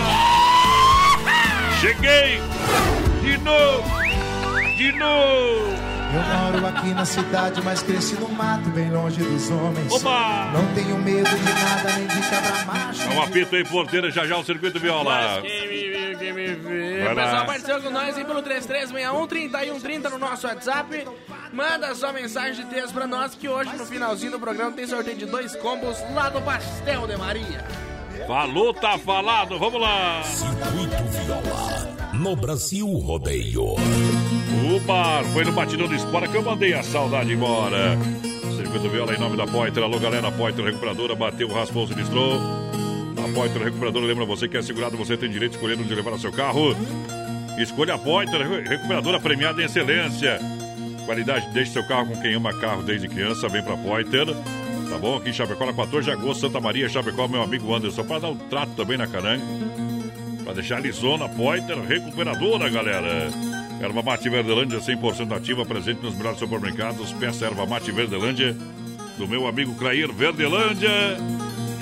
[1.80, 2.40] Cheguei!
[3.22, 4.00] De novo!
[4.76, 5.89] De novo!
[6.12, 9.92] Eu moro aqui na cidade, mas cresci no mato, bem longe dos homens.
[9.92, 10.50] Opa!
[10.52, 13.02] Não tenho medo de nada, nem de cabra macho.
[13.02, 15.40] É um apito aí, porteira, já já o circuito viola.
[15.40, 17.04] Quem me viu, quem me viu.
[17.04, 21.06] Vai O pessoal participando com nós aí pelo 3361 3130 no nosso WhatsApp.
[21.52, 25.16] Manda sua mensagem de texto pra nós que hoje no finalzinho do programa tem sorteio
[25.16, 27.64] de dois combos lá do Pastel de Maria.
[28.26, 30.22] Falou, tá falado, vamos lá!
[30.24, 31.90] Circuito Viola.
[32.14, 33.76] No Brasil Rodeio.
[34.62, 37.96] O bar foi no batidão do Espora que eu mandei a saudade embora.
[38.56, 39.82] Circuito Viola em nome da Poiter.
[39.82, 42.38] Alô, galera, Poiter Recuperadora, bateu, raspou, sinistrou.
[43.16, 46.12] A Poiter Recuperadora lembra você que é segurado, você tem direito de escolher onde levar
[46.12, 46.76] o seu carro.
[47.58, 50.38] Escolha a Poiter Recuperadora premiada em excelência.
[51.06, 54.26] Qualidade, deixe seu carro com quem ama carro desde criança, vem pra Poiter.
[54.26, 55.16] Tá bom?
[55.16, 58.28] Aqui em Chapecó, na 14 de agosto, Santa Maria, Chapecó, meu amigo Anderson, para dar
[58.28, 59.42] um trato também na caranga.
[60.44, 63.30] Pra deixar lisona, Poiter Recuperadora, galera.
[63.80, 67.12] Erva Mate Verdelândia 100% ativa, presente nos melhores supermercados.
[67.14, 68.54] Peça Erva Mate Verdelândia
[69.16, 70.90] do meu amigo Clair Verdelândia.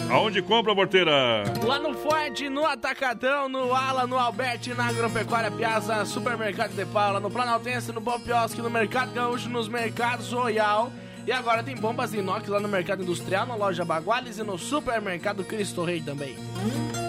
[0.09, 1.42] Aonde compra, porteira?
[1.64, 7.20] Lá no Forte, no Atacadão, no Ala, no Alberti, na Agropecuária Piazza, Supermercado de Paula,
[7.20, 10.90] no Planaltense, no Bom Quiosque, no Mercado Gaúcho, nos Mercados Royal.
[11.26, 14.57] E agora tem bombas de inox lá no Mercado Industrial, na loja Baguales e no
[14.57, 16.36] Supermercado Cristo Rei também.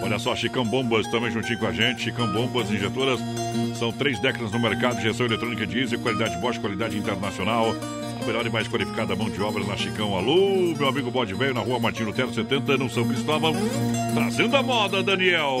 [0.02, 2.02] Olha só, Chicão Bombas também juntinho com a gente.
[2.02, 3.20] Chicão Bombas Injetoras.
[3.78, 4.98] São três décadas no mercado.
[4.98, 7.74] Injeção eletrônica diesel, qualidade Bosch, qualidade internacional.
[8.20, 10.16] A melhor e mais qualificada mão de obra na Chicão.
[10.16, 13.54] Alô, meu amigo Bode Velho, na rua Martin Lutero 70, no São Cristóvão.
[14.14, 15.60] Trazendo a moda, Daniel.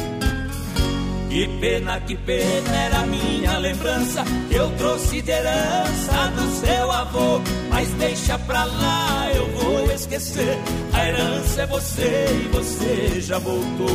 [1.31, 7.41] Que pena, que pena era minha lembrança que eu trouxe de herança do seu avô.
[7.69, 10.57] Mas deixa pra lá, eu vou esquecer.
[10.91, 13.87] A herança é você e você já voltou.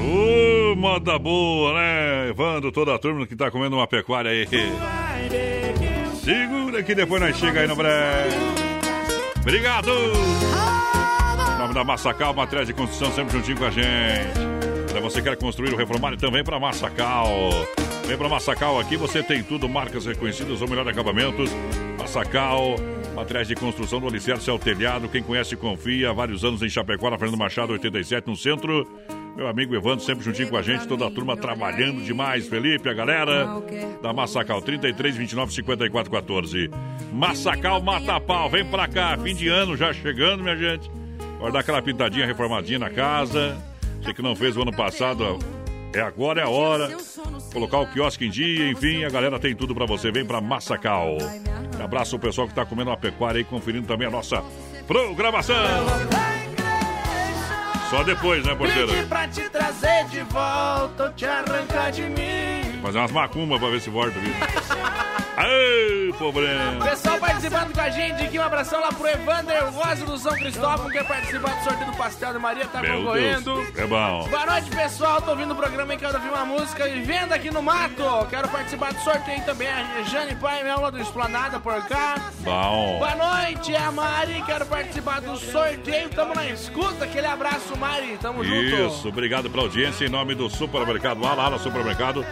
[0.00, 2.30] Ô, moda boa, né?
[2.30, 4.48] Evandro, toda a turma que tá comendo uma pecuária aí.
[6.24, 8.34] Segura que depois nós chega aí no breve.
[9.42, 10.49] Obrigado!
[11.60, 14.32] Nome da Massacal, matriz de construção, sempre juntinho com a gente.
[14.88, 17.28] Se você quer construir ou reformar, vem pra Massacal.
[18.06, 21.50] Vem pra Massacal, aqui você tem tudo, marcas reconhecidas ou melhor acabamentos.
[21.98, 22.76] Massacal,
[23.14, 25.06] materiais de construção do alicerce ao telhado.
[25.10, 26.14] Quem conhece, confia.
[26.14, 28.88] Vários anos em Chapecó, na Fernando Machado, 87, no centro.
[29.36, 32.48] Meu amigo Evandro sempre juntinho com a gente, toda a turma trabalhando demais.
[32.48, 33.46] Felipe, a galera
[34.00, 36.70] da Massacal, 33, 29, 54, 14.
[37.12, 40.99] Massacal Mata Pau, vem pra cá, fim de ano já chegando, minha gente.
[41.40, 43.56] Bora dar aquela pintadinha, reformadinha na casa.
[44.02, 45.38] Você que não fez o ano passado,
[45.94, 46.94] é agora, é a hora.
[47.50, 50.12] Colocar o quiosque em dia, enfim, a galera tem tudo pra você.
[50.12, 51.16] Vem pra Massacal.
[51.82, 54.44] Abraço o pessoal que tá comendo uma pecuária e conferindo também a nossa
[54.86, 55.56] programação.
[57.88, 58.88] Só depois, né, porteiro?
[62.82, 64.32] Fazer umas macumbas pra ver se volta, viu?
[65.46, 66.84] Ei, problema.
[66.84, 70.90] Pessoal participando com a gente aqui, um abração lá pro Evander Rosa do São Cristóvão,
[70.90, 73.54] quer participar do sorteio do Pastel de Maria, tá Meu concorrendo.
[73.54, 74.28] Deus, é bom.
[74.28, 75.22] Boa noite, pessoal.
[75.22, 78.02] Tô ouvindo o programa e quero ouvir uma música e venda aqui no mato.
[78.28, 79.68] Quero participar do sorteio também.
[79.68, 82.16] A Jane Pai, minha aula do Esplanada por cá.
[82.40, 82.98] Bom.
[82.98, 84.42] Boa noite, é a Mari.
[84.44, 86.08] Quero participar do sorteio.
[86.10, 87.04] Tamo na escuta.
[87.04, 88.18] Aquele abraço, Mari.
[88.20, 88.58] Tamo junto.
[88.58, 90.04] Isso, obrigado pela audiência.
[90.04, 92.24] Em nome do Supermercado Ala, Ala Supermercado.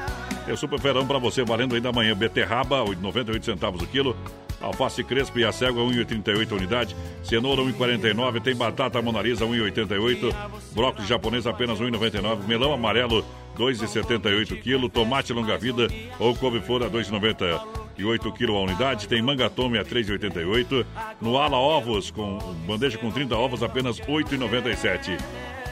[0.49, 2.17] É super ferão pra você, valendo ainda amanhã.
[2.17, 4.17] Beterraba, 98 centavos o quilo.
[4.61, 6.97] Alface crespa e a cégua, 1,38 a unidade.
[7.23, 8.41] Cenoura, 1,49.
[8.41, 10.35] Tem batata monalisa, 1,88.
[10.73, 12.47] Brócolis japonês, apenas 1,99.
[12.47, 13.25] Melão amarelo,
[13.59, 14.89] 2,78 quilo.
[14.89, 15.87] Tomate longa-vida
[16.19, 19.07] ou couve-flor, a 2,98 quilo a unidade.
[19.07, 20.87] Tem manga tome a 3,88.
[21.21, 25.19] No Ala Ovos, com bandeja com 30 ovos, apenas 8,97.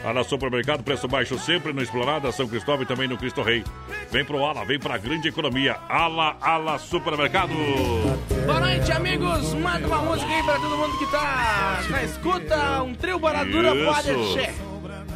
[0.06, 3.64] Ala Supermercado, preço baixo sempre no Explorada, São Cristóvão e também no Cristo Rei.
[4.12, 5.76] Vem pro Ala, vem pra grande economia.
[5.88, 7.52] Ala, Ala Supermercado.
[8.46, 9.52] Boa noite, amigos.
[9.54, 12.82] Manda uma música aí pra todo mundo que tá na escuta.
[12.84, 13.84] Um trio Baradura Isso.
[13.84, 14.65] pode encher.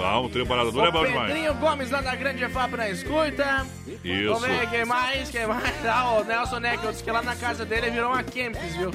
[0.01, 1.27] Bom, o trio é bom demais.
[1.27, 3.67] Pedrinho Gomes lá da Grande EFAP na escuta.
[4.03, 4.33] Isso.
[4.33, 5.87] Vamos ver quem mais, quem mais.
[5.87, 8.91] Ah, o Nelson Neckel disse que lá na casa dele virou uma Kempis, viu?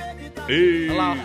[0.49, 0.87] E...
[0.89, 1.17] Olha lá,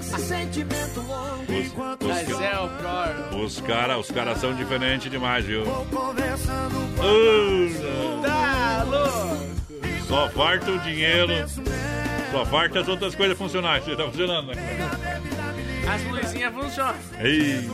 [0.00, 2.08] Esse sentimento longo enquanto ó.
[2.08, 3.40] Mas é o pior.
[3.44, 5.64] Os caras os cara são diferentes demais, viu?
[5.64, 10.04] conversando Uh, Tá louco.
[10.08, 11.32] só falta o dinheiro.
[12.32, 13.82] Só falta as outras coisas funcionarem.
[13.84, 14.90] Você tá funcionando, né?
[15.88, 16.94] As luzinhas funcionam.
[17.20, 17.68] Ei,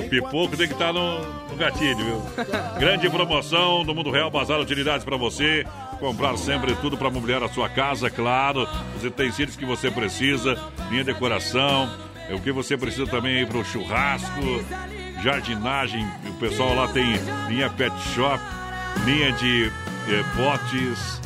[0.00, 2.22] o pipoco tem que estar no, no gatilho, viu?
[2.78, 5.64] Grande promoção do Mundo Real, Bazar Utilidades para você.
[6.00, 8.68] Comprar sempre tudo para mobiliar a sua casa, claro.
[8.96, 10.58] Os utensílios que você precisa,
[10.90, 11.88] linha decoração.
[12.28, 14.64] É o que você precisa também para o churrasco,
[15.22, 16.06] jardinagem.
[16.26, 17.04] O pessoal lá tem
[17.48, 18.42] linha pet shop,
[19.04, 19.70] linha de
[20.08, 21.20] eh, potes,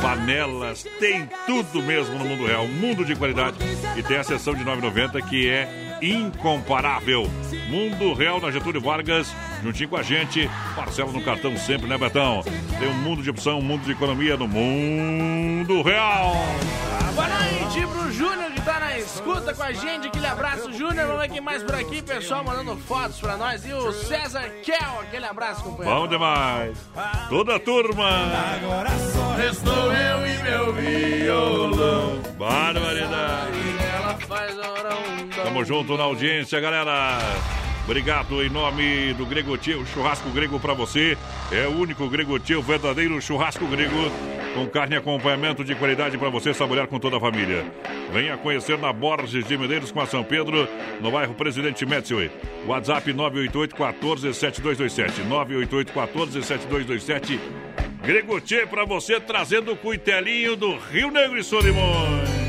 [0.00, 2.66] panelas, tem tudo mesmo no Mundo Real.
[2.66, 3.56] Mundo de qualidade.
[3.96, 7.30] E tem a seção de 9,90 que é incomparável.
[7.68, 10.50] Mundo Real na Getúlio Vargas, juntinho com a gente.
[10.74, 12.42] Parcela no cartão sempre, né, Betão?
[12.78, 16.34] Tem um mundo de opção, um mundo de economia no Mundo Real.
[17.14, 20.08] Boa noite pro Júnior que tá na escuta com a gente.
[20.08, 21.06] Aquele abraço, Júnior.
[21.06, 22.00] Vamos ver quem mais por aqui.
[22.00, 23.66] Pessoal mandando fotos pra nós.
[23.66, 25.00] E o César Kel.
[25.02, 26.00] Aquele abraço, companheiro.
[26.00, 26.76] Bom demais.
[27.28, 28.08] Toda a turma.
[28.54, 32.22] Agora só restou eu e meu violão.
[32.38, 33.91] Barbaridade.
[35.44, 37.18] Tamo junto na audiência, galera.
[37.84, 41.18] Obrigado em nome do Grego Tio, churrasco grego pra você.
[41.50, 44.10] É o único Grego Tio, verdadeiro churrasco grego,
[44.54, 47.64] com carne e acompanhamento de qualidade pra você saborear com toda a família.
[48.12, 50.68] Venha conhecer na Borges de Medeiros com a São Pedro,
[51.00, 52.30] no bairro Presidente Metzel.
[52.66, 55.22] WhatsApp 988 14 7227.
[55.22, 57.40] 988 14 7227.
[58.00, 62.41] Grego Tio pra você trazendo o cuitelinho do Rio Negro e Solimões.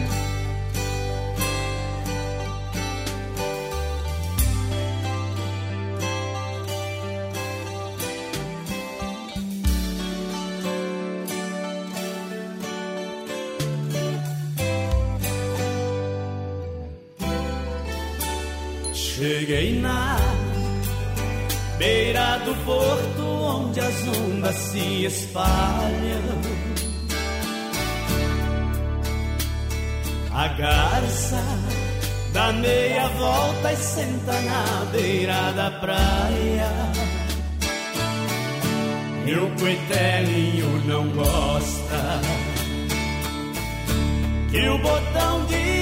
[19.43, 20.17] Cheguei na
[21.77, 26.41] beira do porto onde as ondas se espalham.
[30.31, 31.43] A garça
[32.31, 36.71] dá meia volta e senta na beira da praia.
[39.25, 42.21] Meu coitelinho não gosta
[44.49, 45.72] que o botão de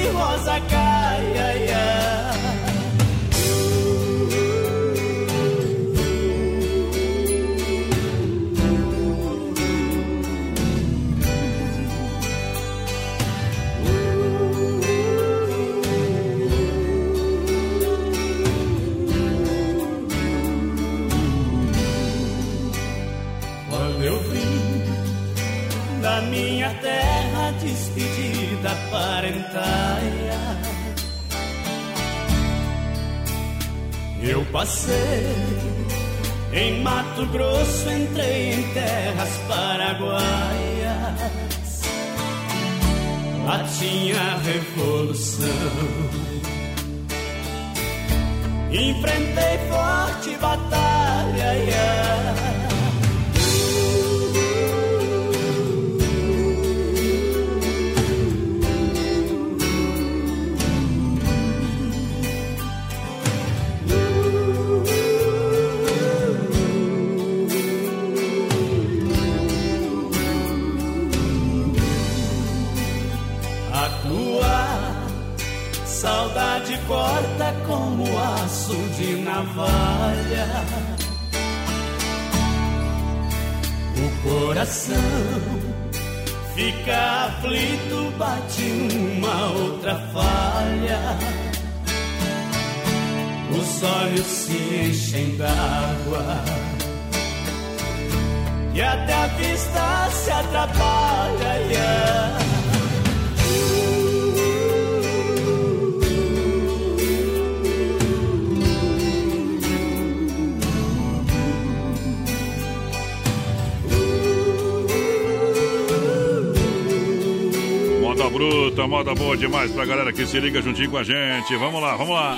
[119.01, 121.55] moda boa demais pra galera que se liga juntinho com a gente.
[121.55, 122.37] Vamos lá, vamos lá.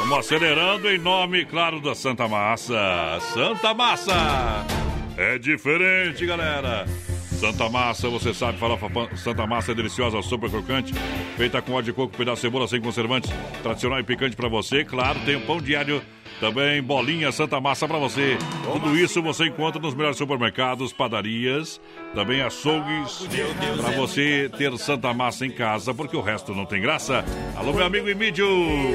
[0.00, 3.18] Vamos acelerando em nome, claro, da Santa Massa.
[3.34, 4.14] Santa Massa!
[5.18, 6.86] É diferente, galera.
[7.38, 10.94] Santa Massa, você sabe, pan- Santa Massa é deliciosa, super crocante,
[11.36, 13.30] feita com óleo de coco, pedaço de cebola sem conservantes,
[13.62, 14.82] tradicional e picante pra você.
[14.82, 16.00] Claro, tem o pão diário,
[16.40, 18.36] também bolinha Santa Massa pra você.
[18.64, 21.80] Tudo isso você encontra nos melhores supermercados, padarias,
[22.14, 23.26] também açougues,
[23.80, 27.24] pra você ter Santa Massa em casa, porque o resto não tem graça.
[27.56, 28.46] Alô, meu amigo Emílio!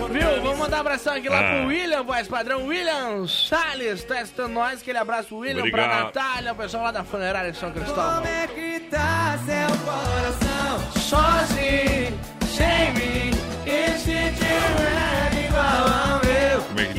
[0.10, 0.42] Viu?
[0.44, 1.56] Vamos mandar um abração aqui lá Ah.
[1.60, 2.66] pro William, voz padrão.
[2.68, 4.82] William Salles, tá testando nós.
[4.82, 6.04] Aquele abraço, William, pra Obrigado.
[6.06, 8.24] Natália, o pessoal lá da funerária de São Cristóvão.
[8.26, 11.02] é que tá seu coração?
[11.02, 13.32] Sozinho, sem mim,
[13.66, 15.11] e se tiver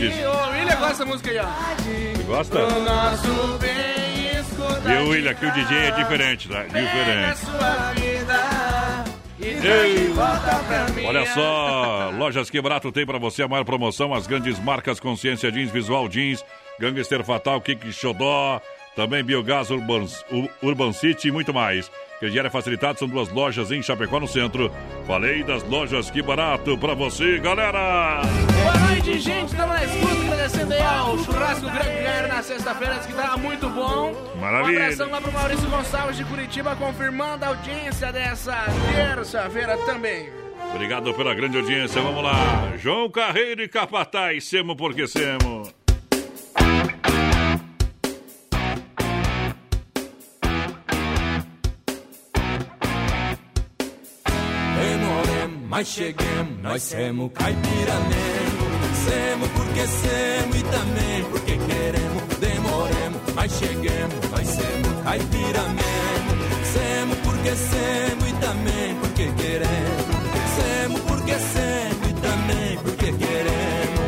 [0.08, 0.24] diz?
[0.24, 1.46] O William gosta dessa música aí, ó.
[2.16, 2.58] Você gosta?
[2.64, 4.02] O nosso bem.
[4.84, 5.30] Viu, William?
[5.30, 6.62] Aqui o DJ é diferente, tá?
[6.64, 7.38] Diferente.
[7.38, 9.04] sua vida
[9.38, 10.12] e Ei.
[11.06, 15.50] Olha só, Lojas Que Barato tem pra você a maior promoção, as grandes marcas Consciência
[15.50, 16.44] Jeans, Visual Jeans,
[16.78, 18.60] Gangster Fatal, Kik Xodó,
[18.94, 20.06] também Biogás Urban,
[20.62, 21.90] Urban City e muito mais.
[22.22, 24.72] Crediário facilitado, são duas lojas em Chapecó, no centro.
[25.08, 28.22] Falei das lojas Que Barato pra você, galera!
[28.22, 29.48] Boa noite, gente.
[29.50, 34.14] Estamos na escuta, agradecendo aí ao churrasco grande na sexta-feira, que tava muito bom.
[34.40, 34.78] Maravilha.
[34.78, 40.30] Um abração lá pro Maurício Gonçalves de Curitiba, confirmando a audiência dessa terça-feira também.
[40.72, 42.72] Obrigado pela grande audiência, vamos lá.
[42.78, 45.64] João Carreiro e Capataz, Semo porque Semo.
[55.72, 58.62] Mas cheguemos, nós semos caipira mesmo.
[59.06, 62.22] Semos porque semos e também porque queremos.
[62.38, 66.32] Demoremos, mas cheguemos, nós semos caipira mesmo.
[66.74, 70.12] Semos porque semos e também porque queremos.
[70.56, 74.02] Semos porque semos e também porque queremos.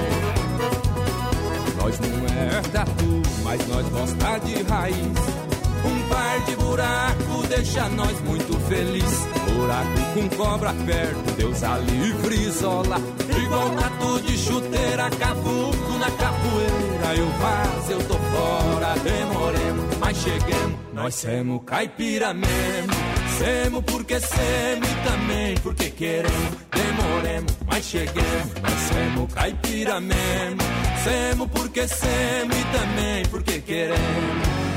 [1.78, 5.53] Nós não é tatu, mas nós gosta de raiz.
[5.84, 9.26] Um par de buraco deixa nós muito feliz.
[9.52, 12.96] Buraco com cobra perto, Deus a livre isola.
[13.42, 17.14] Igual tatu de chuteira, cavuco na capoeira.
[17.16, 20.78] Eu vazo, eu tô fora, demoremos, mas cheguemos.
[20.92, 22.94] Nós semos caipira mesmo.
[23.38, 26.54] Semos porque semos e também porque queremos.
[26.70, 28.54] Demoremos, mas cheguemos.
[28.62, 30.60] Nós semos caipira mesmo.
[31.02, 33.98] Semos porque semos e também porque queremos.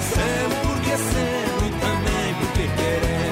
[0.01, 3.27] Semos porque semos e também porque queremos.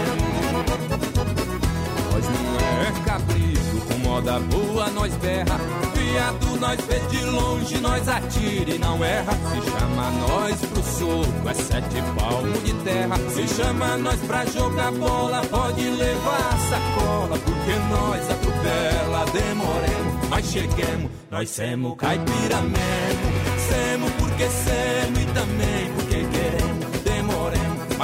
[2.11, 5.59] Nós nós não é cabrito, com moda boa nós berra.
[5.93, 9.33] Viado nós vê de longe, nós atira e não erra.
[9.33, 13.15] Se chama nós pro soco, é sete palmos de terra.
[13.29, 20.45] Se chama nós pra jogar bola, pode levar a sacola, porque nós atropela, demoremos, mas
[20.45, 21.11] cheguemos.
[21.29, 23.27] Nós semos caipira mesmo,
[23.69, 26.04] semos porque semos e também porque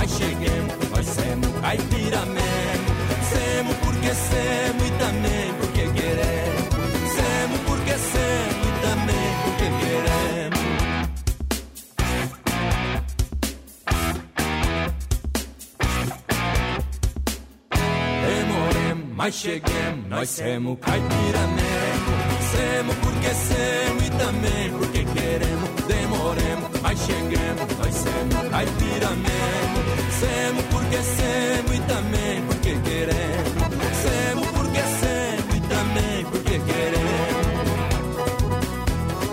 [0.01, 2.89] mas cheguemos, nós semos caipira mesmo.
[3.29, 6.69] Semos porque semos e também porque queremos.
[7.13, 10.61] Semos porque semos e também porque queremos.
[19.15, 22.11] Mas cheguemos, nós semos caipira mesmo.
[22.51, 25.70] Semos porque semos e também porque queremos.
[26.31, 29.79] Demoremos, mas cheguemos, nós semos caipira mesmo.
[30.17, 33.51] Semos porque semos e também porque queremos.
[34.01, 37.51] Semos porque semos e também porque queremos.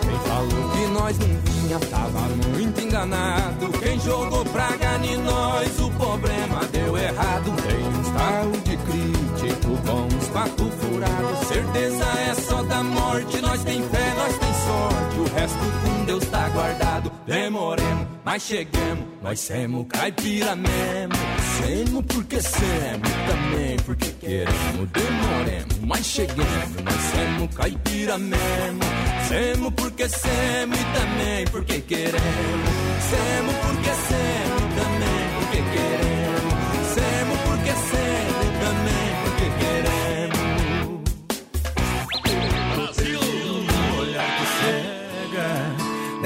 [0.00, 2.20] Quem falou que nós não vinha tava
[2.52, 3.68] muito enganado.
[3.78, 7.52] Quem jogou praga em nós, o problema deu errado.
[7.62, 11.46] Tem uns tal de crítico com uns papo furado.
[11.46, 15.18] Certeza é só da morte, nós tem fé, nós tem sorte.
[15.18, 17.10] O resto com Deus tá guardado.
[17.26, 21.14] Demoremos, mas cheguemos, nós semos caipira mesmo.
[21.58, 24.88] Semos porque semos, também porque queremos.
[24.92, 28.82] Demoremos, mas cheguemos, nós semos caipira mesmo.
[29.28, 32.18] Semos porque semos e também porque queremos.
[33.10, 34.57] Semos porque semos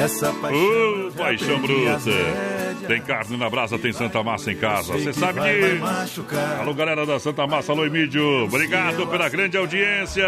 [0.02, 1.12] nessa paixão.
[1.16, 2.61] Paixão bruta.
[2.86, 4.92] Tem carne na brasa, tem Santa Massa em casa.
[4.94, 6.24] Você sabe disso.
[6.60, 8.44] Alô, galera da Santa Massa, alô, Emílio.
[8.44, 10.24] Obrigado pela grande audiência.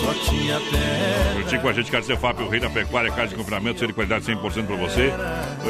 [0.00, 1.34] Só tinha terra.
[1.34, 3.92] Curtir com a gente, Carne Zefap, o rei da pecuária, carne de confinamento, ser de
[3.92, 5.12] qualidade 100% para você.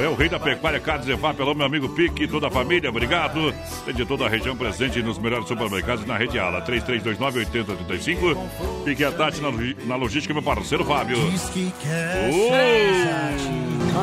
[0.02, 3.52] É o rei da pecuária, Carne Zefap, alô, meu amigo Pique, toda a família, obrigado.
[3.84, 8.36] Tem de toda a região presente nos melhores supermercados e na rede Ala, 3329-8035.
[8.84, 9.50] Pique a Tati na,
[9.86, 11.16] na logística, meu parceiro Fábio.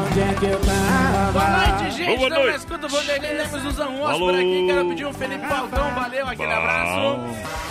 [0.05, 1.31] Onde é que eu tava?
[1.31, 2.17] Boa noite, gente.
[2.17, 2.57] Boa noite.
[2.57, 4.19] Escuta o Vanderlei Lemos dos Anjos Alô.
[4.19, 4.65] por aqui.
[4.67, 5.95] Quero pedir um Felipe Falcão.
[5.95, 6.53] Valeu, aquele Bom.
[6.55, 7.17] abraço.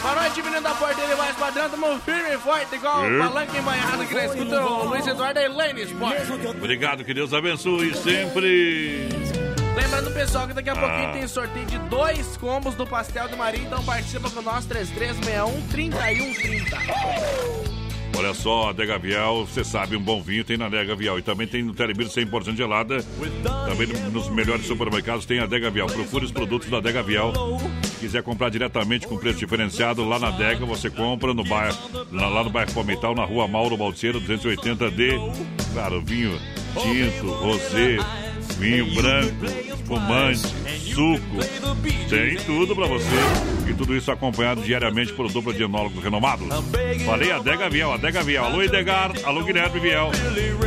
[0.02, 1.70] Boa noite, menino da porteira mais padrão.
[1.70, 5.44] Tamo firme e forte, igual o palanque embanhado que nós escuta o Luiz Eduardo e
[5.44, 6.16] Elaine Sport.
[6.56, 9.08] Obrigado, que Deus abençoe sempre.
[9.76, 10.76] Lembrando, pessoal, que daqui a Ah.
[10.76, 13.60] pouquinho tem sorteio de dois combos do Pastel de Maria.
[13.60, 17.75] Então participa com nós, 3361 3130.
[18.16, 21.18] Olha só, Adega Vial, você sabe, um bom vinho tem na Adega Vial.
[21.18, 23.02] E também tem no Telebir 100% gelada.
[23.68, 25.86] Também nos melhores supermercados tem a Adega Vial.
[25.86, 27.32] Procure os produtos da Adega Vial.
[27.84, 31.76] Se quiser comprar diretamente com preço diferenciado, lá na Adega você compra no bairro,
[32.10, 35.18] lá, no bairro Palmital, na rua Mauro Balseiro, 280D.
[35.74, 36.38] Claro, vinho
[36.76, 37.96] tinto, rosé,
[38.58, 40.38] vinho branco, espumante,
[40.94, 41.76] suco.
[42.08, 43.06] Tem tudo pra você.
[43.68, 46.46] E tudo isso acompanhado diariamente por dupla de enólogos renomados.
[47.04, 48.44] Falei Adega Viel, Adega Viel.
[48.44, 49.10] Alô, Edgar.
[49.24, 50.10] Alô, Guilherme Viel.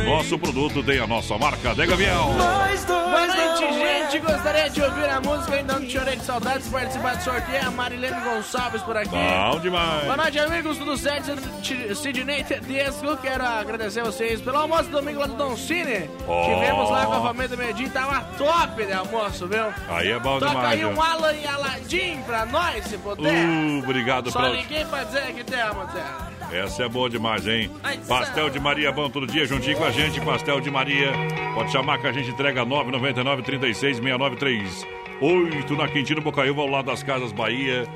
[0.04, 2.08] Nosso produto tem a nossa marca Adega Viel.
[2.10, 4.18] Boa noite, gente.
[4.20, 6.68] Gostaria de ouvir a música Ainda Não Te Chorei de Saudades.
[6.68, 9.08] Participar do sorteio é a Marilene Gonçalves por aqui.
[9.10, 10.04] Bom demais.
[10.04, 10.76] Boa noite, amigos.
[10.78, 11.32] Tudo certo?
[11.64, 13.16] Sid- Sidney Tedesco.
[13.16, 16.10] Quero agradecer vocês pelo almoço domingo lá do Don Cine.
[16.44, 17.90] Tivemos lá com a família do Medinho.
[17.90, 19.64] Tava top de almoço, viu?
[19.88, 20.68] Aí é bom Toca demais.
[20.72, 21.02] aí um viu?
[21.02, 23.32] Alan e Aladim pra nós, se puder.
[23.46, 26.60] Uh, obrigado Só pela- liguei pra dizer que temos, Zé.
[26.62, 27.70] Essa é boa demais, hein?
[28.08, 30.20] Pastel de Maria bom todo dia juntinho com a gente.
[30.20, 31.12] Pastel de Maria.
[31.54, 34.86] Pode chamar que a gente entrega 999 36 693
[35.20, 37.86] 8 na Quintino Bocaiúva, ao lado das Casas Bahia.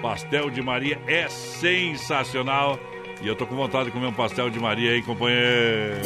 [0.00, 2.78] Pastel de Maria é sensacional.
[3.22, 6.02] E eu tô com vontade de comer um pastel de Maria aí, companheiro.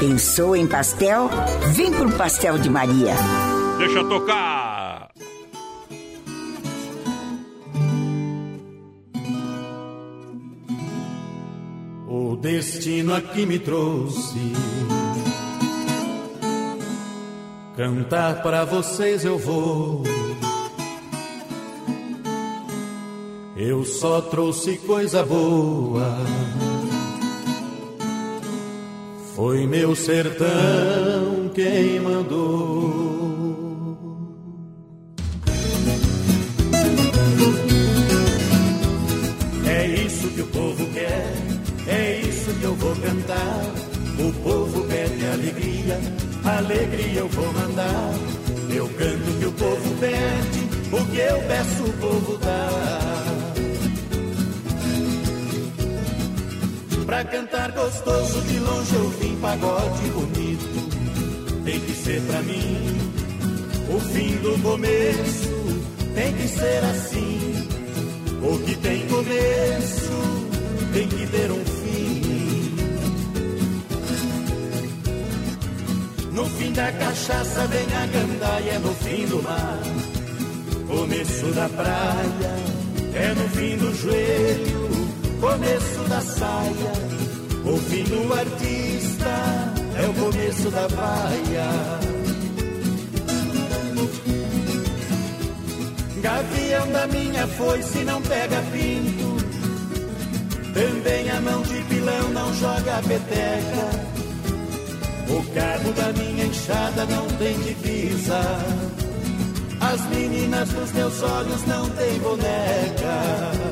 [0.00, 1.30] Pensou em pastel?
[1.72, 3.14] Vem pro Pastel de Maria.
[3.78, 5.10] Deixa eu tocar.
[12.08, 14.52] O destino aqui me trouxe.
[17.76, 20.02] Cantar para vocês eu vou.
[23.56, 26.18] Eu só trouxe coisa boa.
[29.34, 33.04] Foi meu sertão quem mandou.
[39.66, 41.32] É isso que o povo quer,
[41.88, 43.74] é isso que eu vou cantar.
[44.20, 46.00] O povo pede alegria,
[46.44, 48.14] alegria eu vou mandar.
[48.72, 50.60] Eu canto o que o povo pede,
[50.92, 53.43] o que eu peço o povo dá.
[57.06, 61.64] Pra cantar gostoso de longe eu vim pagode bonito.
[61.64, 62.98] Tem que ser pra mim
[63.94, 65.54] o fim do começo.
[66.14, 67.68] Tem que ser assim.
[68.42, 70.04] O que tem começo
[70.92, 72.74] tem que ter um fim.
[76.32, 79.78] No fim da cachaça vem a gandaia, é no fim do mar.
[80.86, 82.74] Começo da praia
[83.14, 84.73] é no fim do joelho,
[85.44, 86.92] começo da saia.
[87.66, 89.34] O fim do artista
[90.02, 91.68] é o começo da vaia.
[96.22, 99.34] Gavião da minha foice não pega pinto.
[100.72, 103.86] Também a mão de pilão não joga peteca.
[105.28, 108.40] O cabo da minha enxada não tem divisa.
[109.80, 113.63] As meninas dos meus olhos não têm boneca.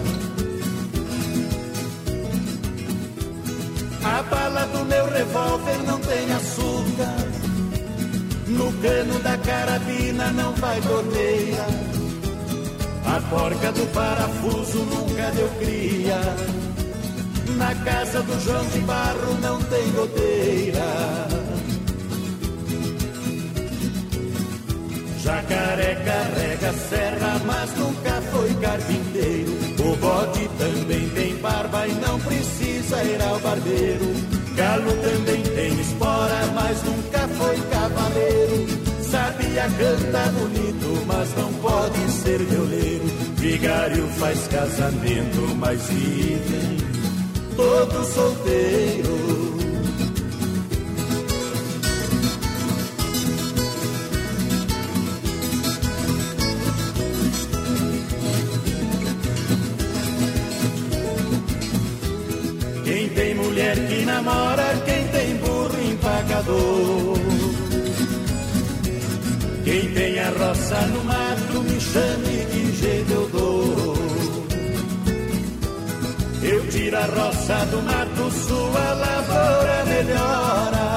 [4.73, 7.17] Do meu revólver não tem açúcar.
[8.49, 11.67] No cano da carabina não vai goteira.
[13.07, 16.21] A porca do parafuso nunca deu cria.
[17.57, 21.43] Na casa do João de Barro não tem goteira.
[25.19, 29.53] Jacaré carrega serra, mas nunca foi carpinteiro.
[29.79, 34.42] O bode também tem barba e não precisa ir ao barbeiro.
[34.57, 38.67] Galo também tem espora, mas nunca foi cavaleiro.
[39.03, 43.05] Sabia cantar bonito, mas não pode ser violeiro.
[43.37, 46.77] Vigário faz casamento, mas vivem
[47.57, 49.42] todos solteiros.
[64.23, 67.19] Namora, quem tem burro empagador.
[69.65, 73.95] Quem tem a roça no mato, me chame que jeito eu dou.
[76.43, 80.93] Eu tiro a roça do mato, sua lavoura melhora.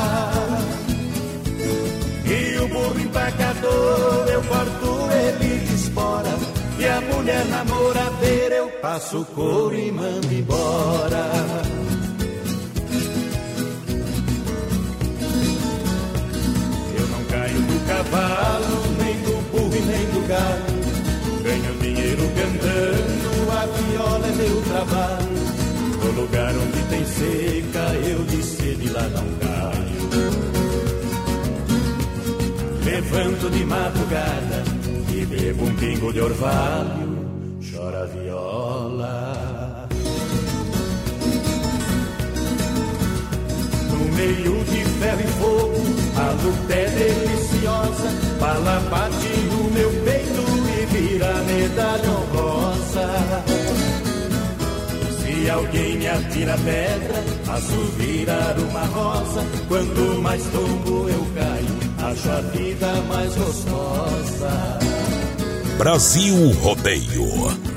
[2.25, 6.35] E o burro empacador, eu corto ele de espora.
[6.79, 11.74] E a mulher namoradeira, eu passo couro e mando embora.
[18.15, 20.75] Cavalo, nem do burro e nem do galo.
[21.43, 25.45] Ganho dinheiro cantando, a viola é meu trabalho.
[26.03, 30.05] No lugar onde tem seca, eu de sede lá não caio.
[32.85, 34.63] Levanto de madrugada
[35.11, 37.27] e bebo um pingo de orvalho,
[37.71, 39.89] chora a viola.
[43.91, 45.81] No meio de ferro e fogo,
[46.17, 47.34] a luta é
[47.85, 48.09] deliciosa.
[48.39, 53.45] Bala bate no meu peito e vira medalha honrosa.
[55.19, 59.41] Se alguém me atira pedra, faço virar uma rosa.
[59.67, 64.79] Quanto mais tombo eu caio, acho a vida mais gostosa.
[65.77, 67.75] Brasil Rodeio.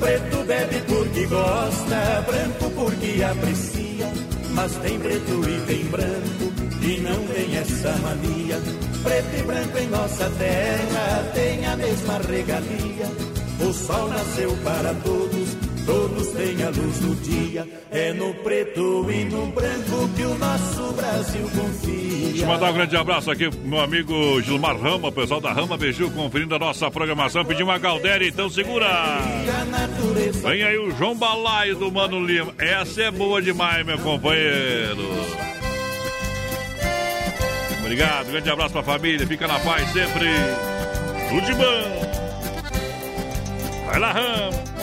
[0.00, 4.33] Preto bebe porque gosta, branco porque aprecia.
[4.54, 8.60] Mas tem preto e tem branco, e não tem essa mania.
[9.02, 13.10] Preto e branco em nossa terra tem a mesma regalia.
[13.60, 17.66] O sol nasceu para todos, todos têm a luz do dia.
[17.90, 22.28] É no preto e no branco que o nosso Brasil confia.
[22.28, 25.52] Deixa eu mandar um grande abraço aqui pro meu amigo Gilmar Rama, o pessoal da
[25.52, 27.44] Rama Beiju conferindo a nossa programação.
[27.44, 28.86] Pediu uma Galdéria, então segura.
[30.42, 32.52] Vem aí o João Balaio do Mano Lima.
[32.58, 35.02] Essa é boa demais, meu companheiro.
[37.80, 39.26] Obrigado, grande abraço pra família.
[39.26, 40.26] Fica na paz sempre.
[41.28, 42.04] Tudo de bom.
[43.86, 44.73] Vai lá, Rama.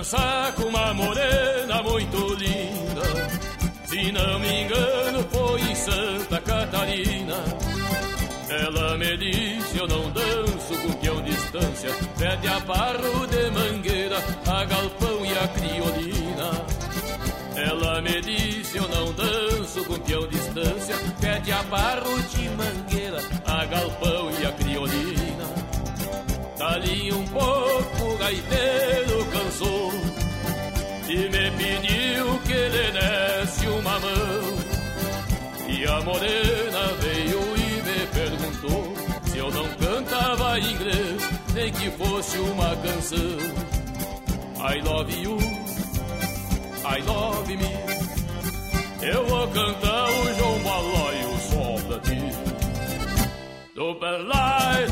[0.00, 3.02] Dançar com uma morena muito linda.
[3.84, 7.36] Se não me engano, foi em Santa Catarina.
[8.48, 11.90] Ela me disse: Eu não danço com peão distância.
[12.18, 14.16] Pede a barro de mangueira,
[14.46, 16.50] a galpão e a criolina.
[17.56, 20.96] Ela me disse: Eu não danço com peão distância.
[21.20, 25.44] Pede a barro de mangueira, a galpão e a criolina.
[26.56, 29.19] Dali um pouco gaiteiro
[29.62, 34.60] e me pediu que lhe desse uma mão.
[35.68, 42.38] E a morena veio e me perguntou se eu não cantava inglês, nem que fosse
[42.38, 43.70] uma canção.
[44.62, 45.38] I love you,
[46.84, 47.90] I love me.
[49.02, 52.20] Eu vou cantar o João Balóio só pra ti.
[53.74, 54.86] Do belai,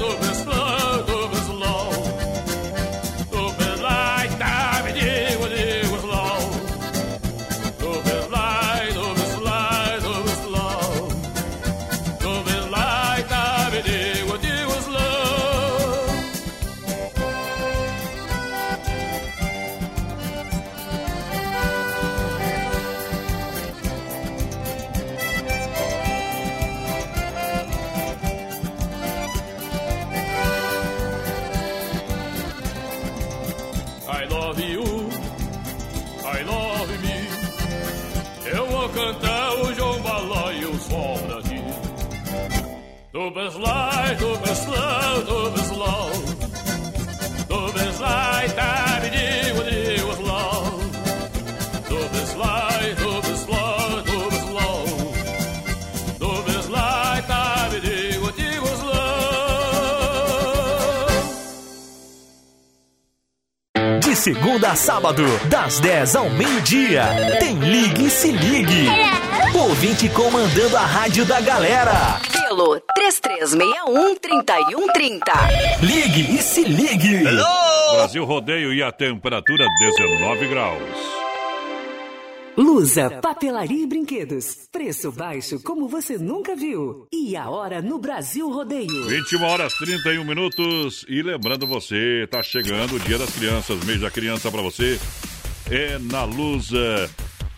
[64.18, 67.04] segunda a sábado, das 10 ao meio-dia,
[67.38, 68.86] tem Ligue e Se Ligue.
[69.54, 72.37] Ouvinte comandando a rádio da galera.
[72.58, 75.22] Pelo 3361-3130.
[75.80, 77.22] Ligue e Se Ligue.
[77.92, 80.82] Brasil Rodeio e a temperatura 19 graus.
[82.56, 84.66] Lusa, papelaria e brinquedos.
[84.72, 87.06] Preço baixo como você nunca viu.
[87.12, 89.06] E a hora no Brasil Rodeio.
[89.06, 91.06] 21 horas 31 minutos.
[91.08, 94.98] E lembrando você, tá chegando o Dia das Crianças, mês da criança pra você.
[95.70, 97.08] É na Lusa.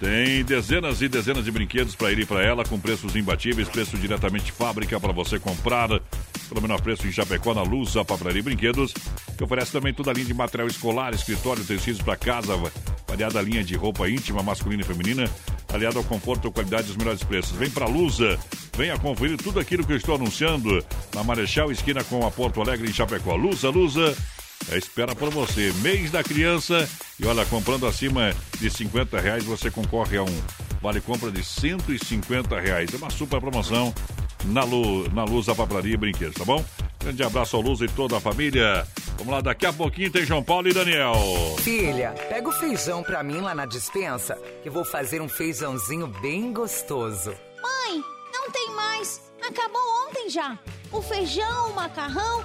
[0.00, 3.98] Tem dezenas e dezenas de brinquedos para ele e para ela, com preços imbatíveis, preço
[3.98, 5.88] diretamente de fábrica para você comprar.
[6.48, 8.94] Pelo menor preço em Chapecó, na Lusa, Papelaria e Brinquedos,
[9.36, 12.58] que oferece também toda a linha de material escolar, escritório, tecidos para casa,
[13.06, 15.30] variada linha de roupa íntima, masculina e feminina,
[15.70, 17.52] aliado ao conforto e qualidade dos melhores preços.
[17.52, 18.38] Vem para Lusa,
[18.74, 20.82] venha conferir tudo aquilo que eu estou anunciando
[21.14, 23.36] na Marechal, esquina com a Porto Alegre, em Chapecó.
[23.36, 24.16] Lusa, Lusa,
[24.72, 25.72] espera por você.
[25.82, 26.88] Mês da criança.
[27.18, 30.42] E olha, comprando acima de 50 reais, você concorre a um
[30.80, 32.92] vale compra de 150 reais.
[32.92, 33.94] É uma super promoção
[34.44, 36.64] na, Lu, na Luz da Papelaria e Brinquedos, tá bom?
[36.98, 38.86] Grande abraço ao Luz e toda a família.
[39.16, 41.14] Vamos lá, daqui a pouquinho tem João Paulo e Daniel.
[41.60, 46.06] Filha, pega o feijão pra mim lá na dispensa, que eu vou fazer um feijãozinho
[46.06, 47.34] bem gostoso.
[47.62, 49.20] Mãe, não tem mais.
[49.46, 50.58] Acabou ontem já.
[50.92, 52.44] O feijão, o macarrão,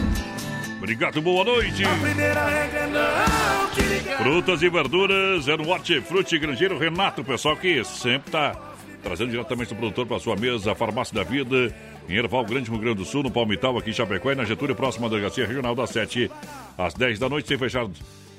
[0.81, 1.83] Obrigado, boa noite.
[2.01, 4.17] Primeira regra não te ligar.
[4.17, 8.59] Frutas e verduras é no Hortifruti Grangeiro Renato, pessoal que sempre tá
[9.03, 11.71] trazendo diretamente do produtor para sua mesa, a Farmácia da Vida,
[12.09, 14.75] em Erval Grande, Rio Grande do Sul, no Palmital, aqui em Chapecó e na Getúlio,
[14.75, 16.31] próxima da Delegacia Regional das 7
[16.75, 17.87] às 10 da noite, sem fechar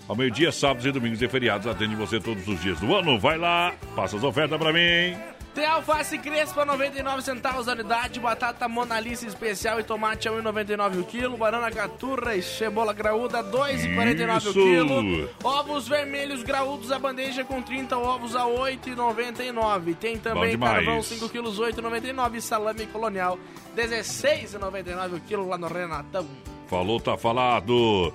[0.09, 1.69] ao meio-dia, sábados e domingos e feriados.
[1.69, 3.21] Atende você todos os dias do ano.
[3.21, 5.17] Vai lá, passa as ofertas para mim.
[5.55, 11.05] Tem alface crespa 99 centavos a unidade, batata monalisa especial e tomate a 1,99 o
[11.05, 17.61] quilo, banana caturra e cebola graúda 2,49 o quilo, ovos vermelhos graúdos a bandeja com
[17.61, 19.95] 30 ovos a 8,99.
[19.97, 23.39] Tem também carvão 5 quilos 8,99 e salame colonial
[23.77, 26.27] 16,99 o quilo lá no Renatão.
[26.67, 28.11] Falou, tá falado.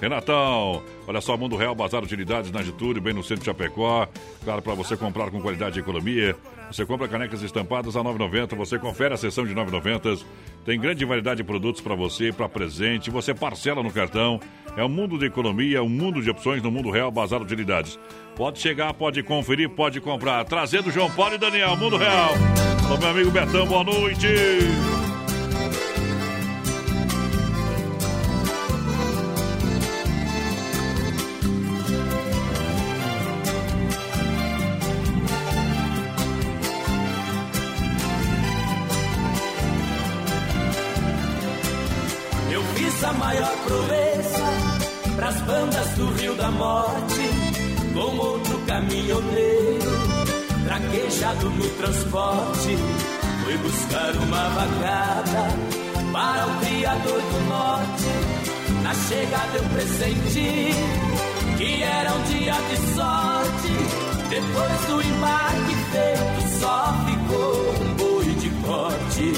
[0.00, 4.08] Renatão, olha só, Mundo Real Bazar Utilidades na Getúlio, bem no centro de Chapecó.
[4.42, 6.36] Claro, para você comprar com qualidade e economia.
[6.70, 8.56] Você compra canecas estampadas a 9,90.
[8.56, 10.24] Você confere a seção de 9,90.
[10.64, 13.10] Tem grande variedade de produtos para você, para presente.
[13.10, 14.40] Você parcela no cartão.
[14.76, 17.98] É um mundo de economia, um mundo de opções no Mundo Real Bazar Utilidades.
[18.36, 20.44] Pode chegar, pode conferir, pode comprar.
[20.44, 22.30] Trazendo João Paulo e Daniel, Mundo Real.
[22.84, 24.28] Alô, meu amigo Betão, boa noite.
[65.20, 69.32] Do embarque feito, só ficou um boi de corte.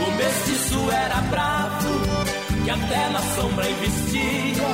[0.00, 1.90] O mestiço era bravo,
[2.64, 4.64] que até na sombra investia.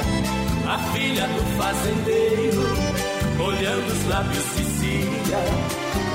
[0.67, 2.63] A filha do fazendeiro,
[3.45, 5.39] olhando os lábios, dizia: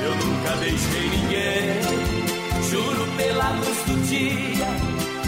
[0.03, 1.81] Eu nunca deixei ninguém,
[2.71, 4.67] juro pela luz do dia.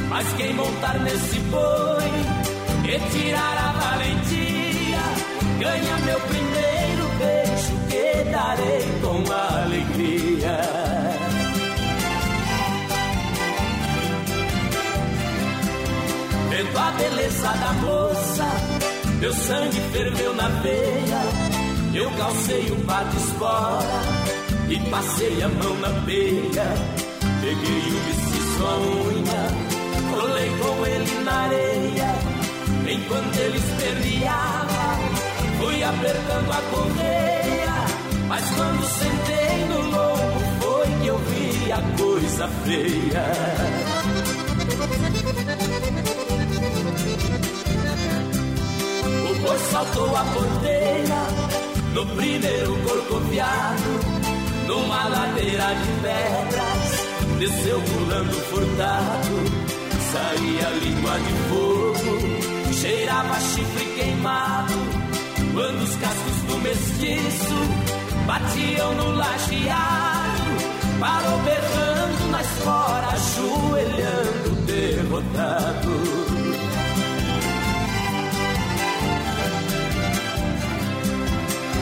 [0.10, 2.57] Mas quem montar nesse boi
[2.90, 5.04] e tirar a valentia,
[5.60, 10.58] ganha meu primeiro beijo que darei com alegria.
[16.50, 18.48] Vendo a beleza da moça,
[19.20, 21.58] meu sangue ferveu na veia.
[21.94, 24.02] Eu calcei par de espora
[24.70, 26.68] e passei a mão na peia.
[27.42, 29.42] Peguei o mestiço à unha,
[30.16, 32.37] rolei com ele na areia.
[32.90, 34.98] Enquanto ele esperneava,
[35.60, 37.74] fui apertando a correia.
[38.28, 43.26] Mas quando sentei no lombo, foi que eu vi a coisa feia.
[49.30, 51.48] O boi saltou a porteira
[51.94, 54.00] no primeiro corcoviado,
[54.68, 59.36] numa ladeira de pedras, desceu pulando furtado,
[60.12, 62.57] saía língua de fogo,
[62.88, 64.74] cheirava chifre queimado,
[65.54, 67.56] quando os cascos do mestiço
[68.26, 70.52] batiam no lajeado,
[70.98, 75.92] parou berrando na espora, ajoelhando derrotado.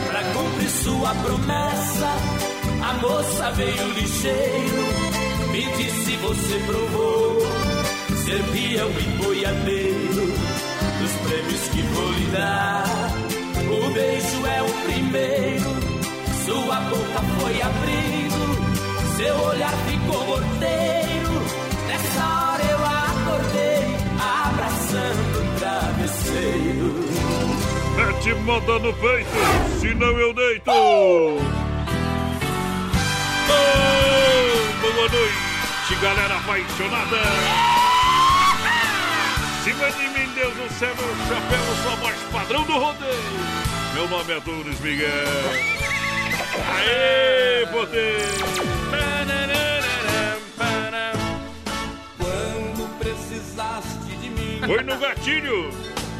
[0.09, 2.09] Pra cumprir sua promessa,
[2.81, 4.85] a moça veio ligeiro,
[5.51, 7.25] me disse você provou
[8.23, 10.65] ser peão e boiadeiro
[11.05, 12.83] dos prêmios que vou lhe dar.
[13.69, 15.69] O beijo é o primeiro,
[16.45, 18.57] sua boca foi abrindo,
[19.15, 21.35] seu olhar ficou morteiro.
[21.87, 23.85] Nessa hora eu acordei,
[24.19, 26.87] abraçando o travesseiro.
[27.97, 29.39] Mete moda no peito,
[29.79, 30.71] senão eu deito.
[30.71, 31.39] Oh,
[34.81, 37.84] boa noite, galera apaixonada.
[39.75, 43.11] Cima de mim, Deus do céu, meu chapéu, sou a voz padrão do rodeio.
[43.93, 45.09] Meu nome é Doris Miguel.
[46.73, 48.21] Aê, poder!
[52.17, 54.61] Quando precisaste de mim.
[54.65, 55.69] Foi no gatilho.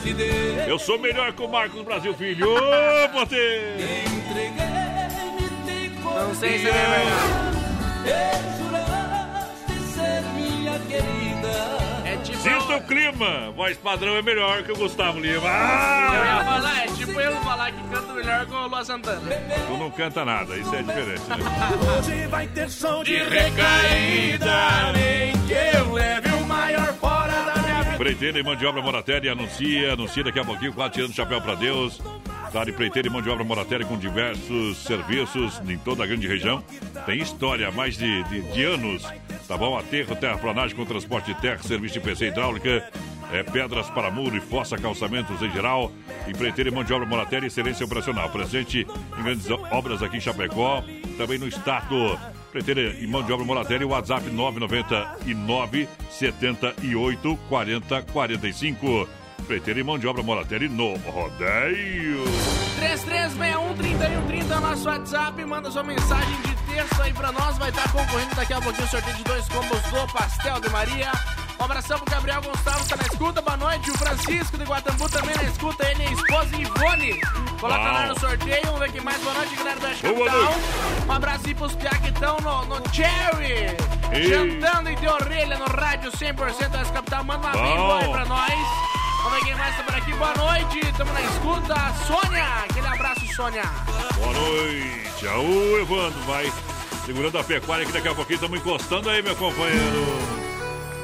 [0.04, 0.14] Te.
[0.68, 2.56] Eu sou melhor que o Marcos Brasil Filho.
[2.56, 3.78] Ô, poder!
[4.04, 7.56] Entreguei-me de Não sei se é verdade.
[8.58, 11.45] Juraste ser minha querida.
[12.46, 13.52] Sinta o clima.
[13.56, 15.36] Voz padrão é melhor que o Gustavo Lima.
[15.36, 16.44] Eu ia Ah!
[16.46, 19.22] falar, é tipo eu falar que canta melhor que o Lua Santana.
[19.68, 21.36] Tu não canta nada, isso é diferente, né?
[21.98, 27.62] Hoje vai ter som de De recaída, nem que eu leve o maior fora da
[27.62, 27.98] minha vida.
[27.98, 31.42] Preiteira e mão de obra Moratéria anuncia, anuncia daqui a pouquinho, quatro tirando o chapéu
[31.42, 32.00] pra Deus.
[32.54, 36.28] Tá de preiteira e mão de obra Moratéria com diversos serviços em toda a grande
[36.28, 36.64] região.
[37.06, 39.04] Tem história há mais de, de, de anos.
[39.48, 39.78] Tá bom?
[39.78, 42.90] Aterro, terraplanagem com transporte de terra, serviço de PC hidráulica,
[43.32, 45.92] é, pedras para muro e fossa, calçamentos em geral.
[46.28, 48.30] Empreiteira e mão de obra Moratéria, excelência operacional.
[48.30, 50.84] Presente em grandes obras aqui em Chapecó,
[51.18, 52.20] também no estado.
[52.48, 59.10] Empreiteira e mão de obra Moratéria, WhatsApp 999 78 40 45.
[59.42, 62.24] Empreiteira e mão de obra Moratéria no rodeio.
[62.80, 65.46] 3361-3130 é o nosso WhatsApp.
[65.46, 67.58] Manda sua mensagem de texto aí pra nós.
[67.58, 71.12] Vai estar concorrendo daqui a pouquinho o sorteio de dois combos do Pastel de Maria.
[71.60, 73.42] Um abração pro Gabriel Gonçalves, tá na escuta.
[73.42, 73.90] Boa noite.
[73.92, 75.88] O Francisco de Guatambu também na escuta.
[75.90, 77.22] Ele e a esposa Ivone.
[77.60, 78.08] Coloca lá Uau.
[78.10, 78.62] no sorteio.
[78.66, 79.22] Vamos ver quem mais.
[79.22, 80.54] Boa noite, galera Boa Capital.
[81.08, 83.78] Um abraço aí pros piá que estão no, no Cherry.
[84.28, 87.24] Jantando e de orelha no rádio 100% Oeste Capital.
[87.24, 88.95] Manda uma bem boa aí pra nós.
[89.26, 90.14] Vamos ver quem mais tá por aqui.
[90.14, 90.94] Boa noite.
[90.96, 91.94] Tamo na escuta.
[92.06, 92.46] Sônia.
[92.70, 93.64] Aquele abraço, Sônia.
[94.18, 95.28] Boa noite.
[95.28, 96.54] Aô, Evandro, vai
[97.08, 100.06] segurando a pecuária que daqui a pouquinho estamos encostando aí, meu companheiro.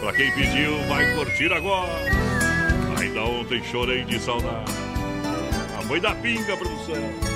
[0.02, 2.00] Pra quem pediu, vai curtir agora.
[3.00, 4.72] Ainda ontem chorei de saudade.
[5.80, 7.31] A mãe da pinga, produção.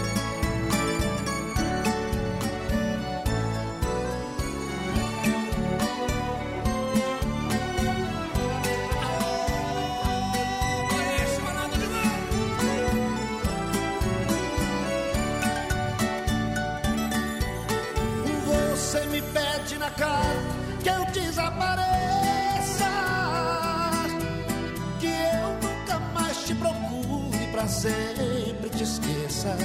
[27.86, 29.56] Sempre te esqueça.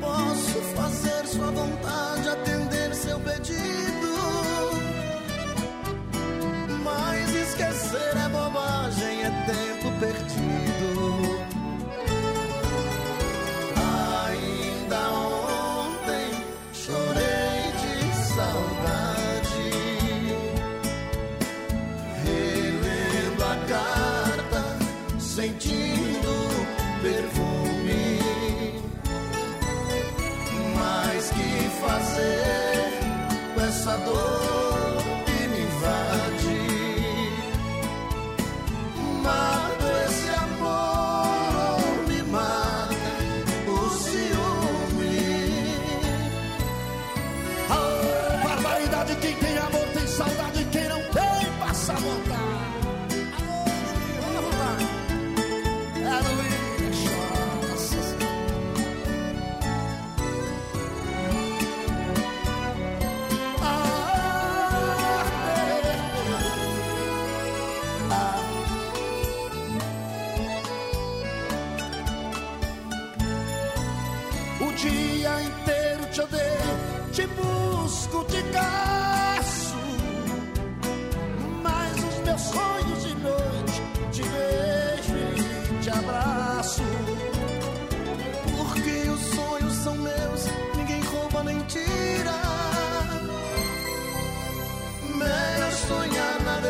[0.00, 4.12] Posso fazer sua vontade, atender seu pedido.
[6.84, 8.81] Mas esquecer é bobagem,
[33.98, 34.51] dor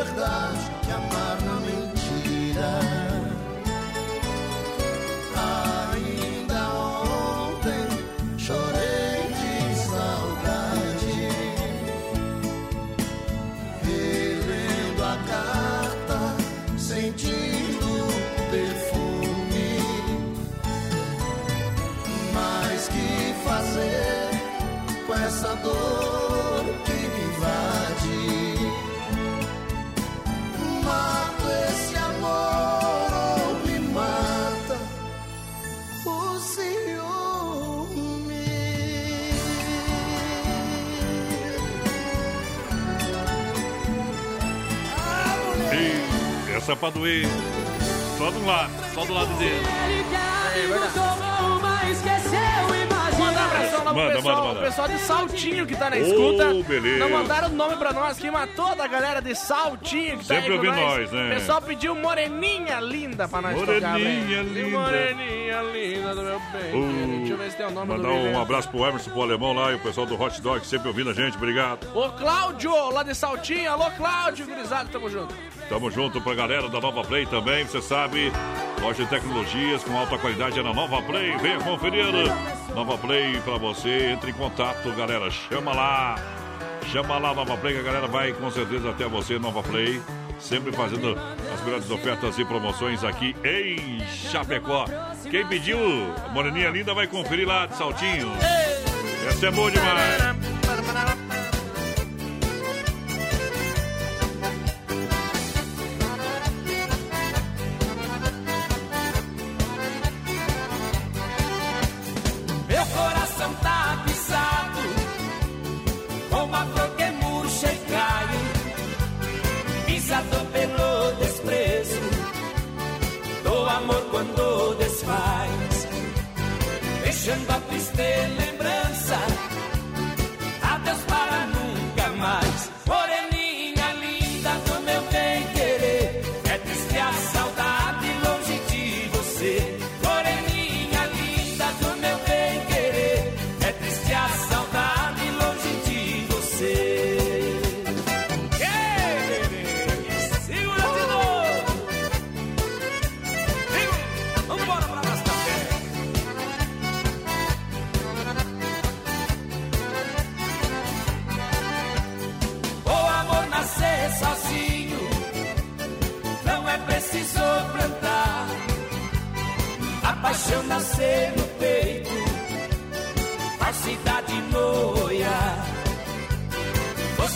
[0.05, 2.73] verdade que amar na mentira.
[5.93, 6.61] Ainda
[7.05, 7.87] ontem
[8.37, 11.29] chorei de saudade,
[13.85, 16.19] relendo a carta,
[16.77, 17.93] sentindo
[18.51, 19.79] perfume.
[22.35, 24.31] Mas que fazer
[25.07, 26.02] com essa dor
[46.69, 47.27] É pra doer.
[48.17, 49.61] Só do lado, só do lado dele.
[50.71, 51.12] Mandar um
[53.73, 54.61] abração lá pro Manda, pessoal, manda, manda.
[54.61, 56.55] o pessoal de Saltinho que tá na escuta.
[56.65, 56.99] beleza.
[56.99, 60.35] Não mandaram o nome pra nós aqui, mas toda a galera de Saltinho que tá
[60.35, 60.99] Sempre aí com ouvindo nós.
[61.01, 61.31] nós, né?
[61.31, 64.78] O pessoal pediu Moreninha Linda pra nós tocar, Moreninha linda.
[64.78, 66.74] Moreninha Linda do meu bem.
[66.74, 69.53] Uh, Deixa eu ver se tem o nome Mandar um abraço pro Emerson, pro Alemão
[69.53, 71.36] lá e o pessoal do Hot Dog sempre ouvindo a gente.
[71.36, 71.86] Obrigado.
[71.94, 73.70] Ô, Cláudio, lá de Saltinho.
[73.70, 75.35] Alô, Cláudio, gurizada, tamo junto.
[75.69, 78.31] Tamo junto pra galera da Nova Play também, você sabe.
[78.83, 81.37] Loja de tecnologias com alta qualidade é na Nova Play.
[81.37, 82.05] Venha conferir.
[82.75, 84.11] Nova Play pra você.
[84.11, 85.31] Entre em contato, galera.
[85.31, 86.17] Chama lá.
[86.91, 90.03] Chama lá Nova Play que a galera vai com certeza até você, Nova Play.
[90.41, 91.17] Sempre fazendo
[91.55, 94.87] as melhores ofertas e promoções aqui em Chapecó.
[95.31, 95.79] Quem pediu
[96.33, 98.33] Moreninha Linda vai conferir lá de Saltinho.
[99.29, 100.52] Essa é boa demais.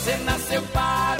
[0.07, 1.16] Você nasceu para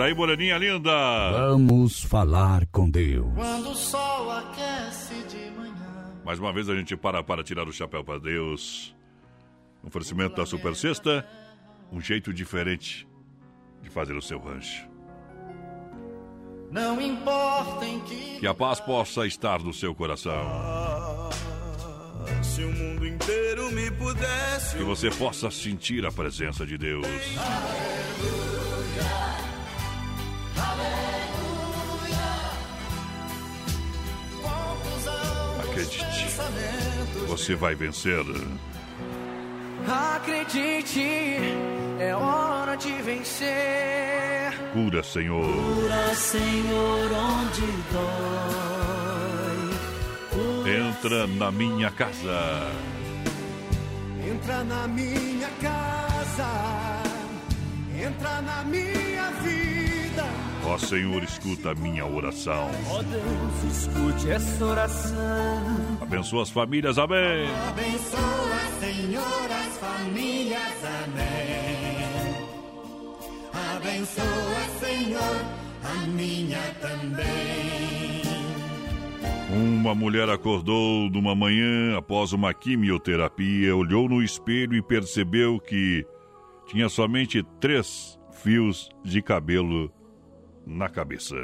[0.00, 0.90] Tá aí, Moreninha linda!
[1.30, 3.34] Vamos falar com Deus.
[3.34, 6.14] Quando o sol aquece de manhã.
[6.24, 8.96] Mais uma vez a gente para para tirar o chapéu para Deus.
[9.84, 11.28] Um oferecimento da Super Sexta,
[11.92, 13.06] um jeito diferente
[13.82, 14.88] de fazer o seu rancho.
[16.70, 18.40] Não importa em que.
[18.40, 20.48] Que a paz possa estar no seu coração.
[22.42, 24.78] Se o mundo inteiro me pudesse.
[24.78, 27.06] Que você possa sentir a presença de Deus.
[35.90, 38.24] Acredite, você vai vencer.
[39.88, 41.36] Acredite,
[41.98, 44.52] é hora de vencer.
[44.72, 45.42] Cura, Senhor.
[45.44, 48.30] Cura, Senhor, onde dói.
[50.90, 52.70] Entra na minha casa.
[54.24, 57.02] Entra na minha casa,
[58.00, 59.69] entra na minha vida.
[60.66, 62.70] Ó Senhor, escuta a minha oração.
[62.90, 65.62] Ó Deus, escute essa oração.
[66.00, 67.48] Abençoa as famílias, amém.
[67.68, 71.90] Abençoa, Senhor, as famílias, amém.
[73.76, 75.44] Abençoa, Senhor,
[75.82, 78.22] a minha também.
[79.52, 86.06] Uma mulher acordou numa manhã após uma quimioterapia, olhou no espelho e percebeu que
[86.66, 89.90] tinha somente três fios de cabelo
[90.70, 91.34] na cabeça.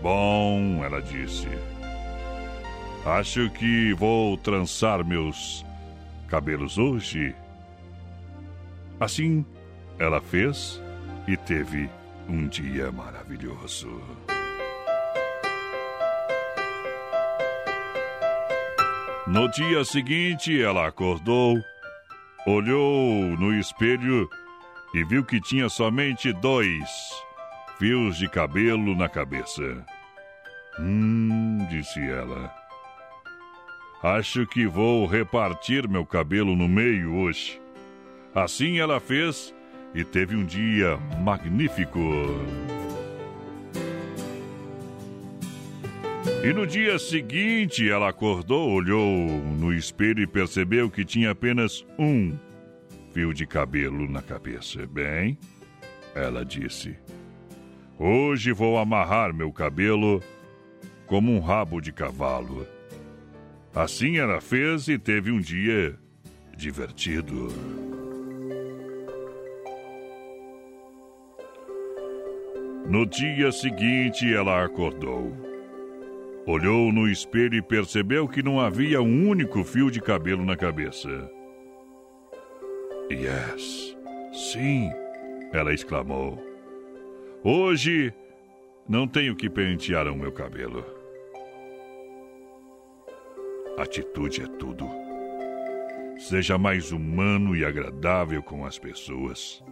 [0.00, 1.48] Bom, ela disse.
[3.04, 5.66] Acho que vou trançar meus
[6.28, 7.34] cabelos hoje.
[9.00, 9.44] Assim,
[9.98, 10.80] ela fez
[11.26, 11.90] e teve
[12.28, 14.00] um dia maravilhoso.
[19.26, 21.58] No dia seguinte, ela acordou,
[22.46, 24.28] olhou no espelho
[24.94, 27.23] e viu que tinha somente dois
[27.78, 29.84] fios de cabelo na cabeça.
[30.78, 32.52] Hum, disse ela.
[34.02, 37.60] Acho que vou repartir meu cabelo no meio hoje.
[38.34, 39.54] Assim ela fez
[39.94, 42.00] e teve um dia magnífico.
[46.42, 49.08] E no dia seguinte ela acordou, olhou
[49.58, 52.36] no espelho e percebeu que tinha apenas um
[53.12, 54.86] fio de cabelo na cabeça.
[54.86, 55.38] Bem,
[56.14, 56.98] ela disse:
[57.98, 60.20] Hoje vou amarrar meu cabelo
[61.06, 62.66] como um rabo de cavalo.
[63.72, 65.96] Assim ela fez e teve um dia
[66.56, 67.48] divertido.
[72.88, 75.32] No dia seguinte ela acordou.
[76.46, 81.30] Olhou no espelho e percebeu que não havia um único fio de cabelo na cabeça.
[83.10, 83.96] Yes,
[84.32, 84.90] sim,
[85.52, 86.53] ela exclamou.
[87.46, 88.10] Hoje
[88.88, 90.82] não tenho que pentear o meu cabelo.
[93.76, 94.88] Atitude é tudo.
[96.16, 99.62] Seja mais humano e agradável com as pessoas.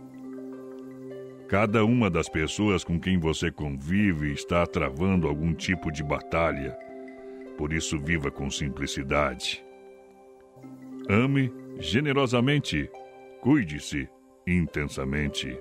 [1.49, 6.77] Cada uma das pessoas com quem você convive está travando algum tipo de batalha.
[7.57, 9.65] Por isso, viva com simplicidade.
[11.09, 12.91] Ame generosamente.
[13.41, 14.07] Cuide-se
[14.47, 15.59] intensamente.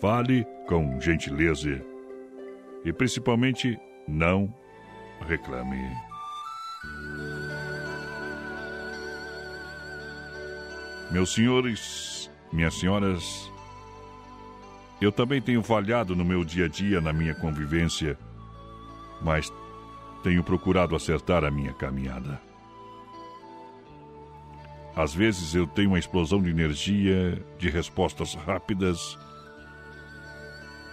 [0.00, 1.84] Fale com gentileza.
[2.84, 3.76] E principalmente,
[4.06, 4.54] não
[5.26, 5.76] reclame.
[11.10, 13.50] Meus senhores, minhas senhoras,
[15.00, 18.16] eu também tenho falhado no meu dia a dia, na minha convivência,
[19.20, 19.52] mas
[20.22, 22.40] tenho procurado acertar a minha caminhada.
[24.94, 29.18] Às vezes eu tenho uma explosão de energia, de respostas rápidas,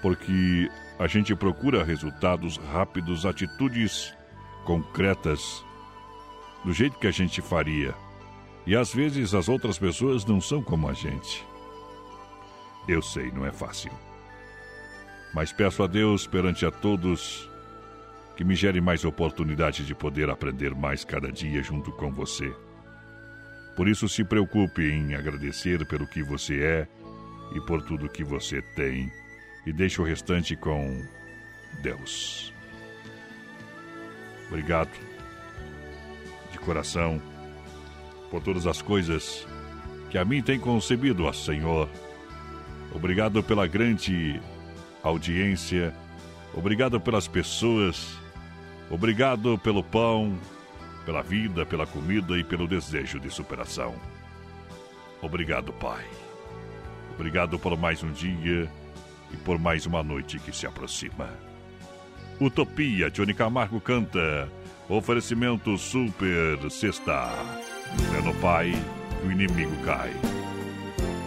[0.06, 0.69] porque
[0.99, 4.14] a gente procura resultados rápidos, atitudes
[4.64, 5.65] concretas,
[6.64, 7.91] do jeito que a gente faria.
[8.68, 11.44] E às vezes as outras pessoas não são como a gente.
[12.88, 13.91] Eu sei, não é fácil.
[15.34, 17.49] Mas peço a Deus perante a todos
[18.38, 22.56] que me gere mais oportunidade de poder aprender mais cada dia junto com você.
[23.76, 26.88] Por isso, se preocupe em agradecer pelo que você é
[27.56, 29.11] e por tudo que você tem,
[29.66, 31.04] e deixe o restante com
[31.82, 32.54] Deus.
[34.48, 34.92] Obrigado,
[36.52, 37.22] de coração,
[38.30, 39.48] por todas as coisas
[40.10, 41.90] que a mim tem concebido, ó Senhor.
[42.94, 44.40] Obrigado pela grande
[45.04, 45.94] audiência,
[46.54, 48.18] obrigado pelas pessoas,
[48.90, 50.38] obrigado pelo pão,
[51.06, 53.96] pela vida, pela comida e pelo desejo de superação.
[55.22, 56.06] Obrigado, Pai.
[57.16, 58.70] Obrigado por mais um dia
[59.36, 61.30] e por mais uma noite que se aproxima.
[62.40, 64.49] Utopia, Johnny Camargo canta.
[64.88, 67.30] Oferecimento Super Sexta.
[68.18, 68.72] É no Pai
[69.20, 70.12] que o inimigo cai.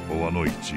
[0.08, 0.74] Boa noite.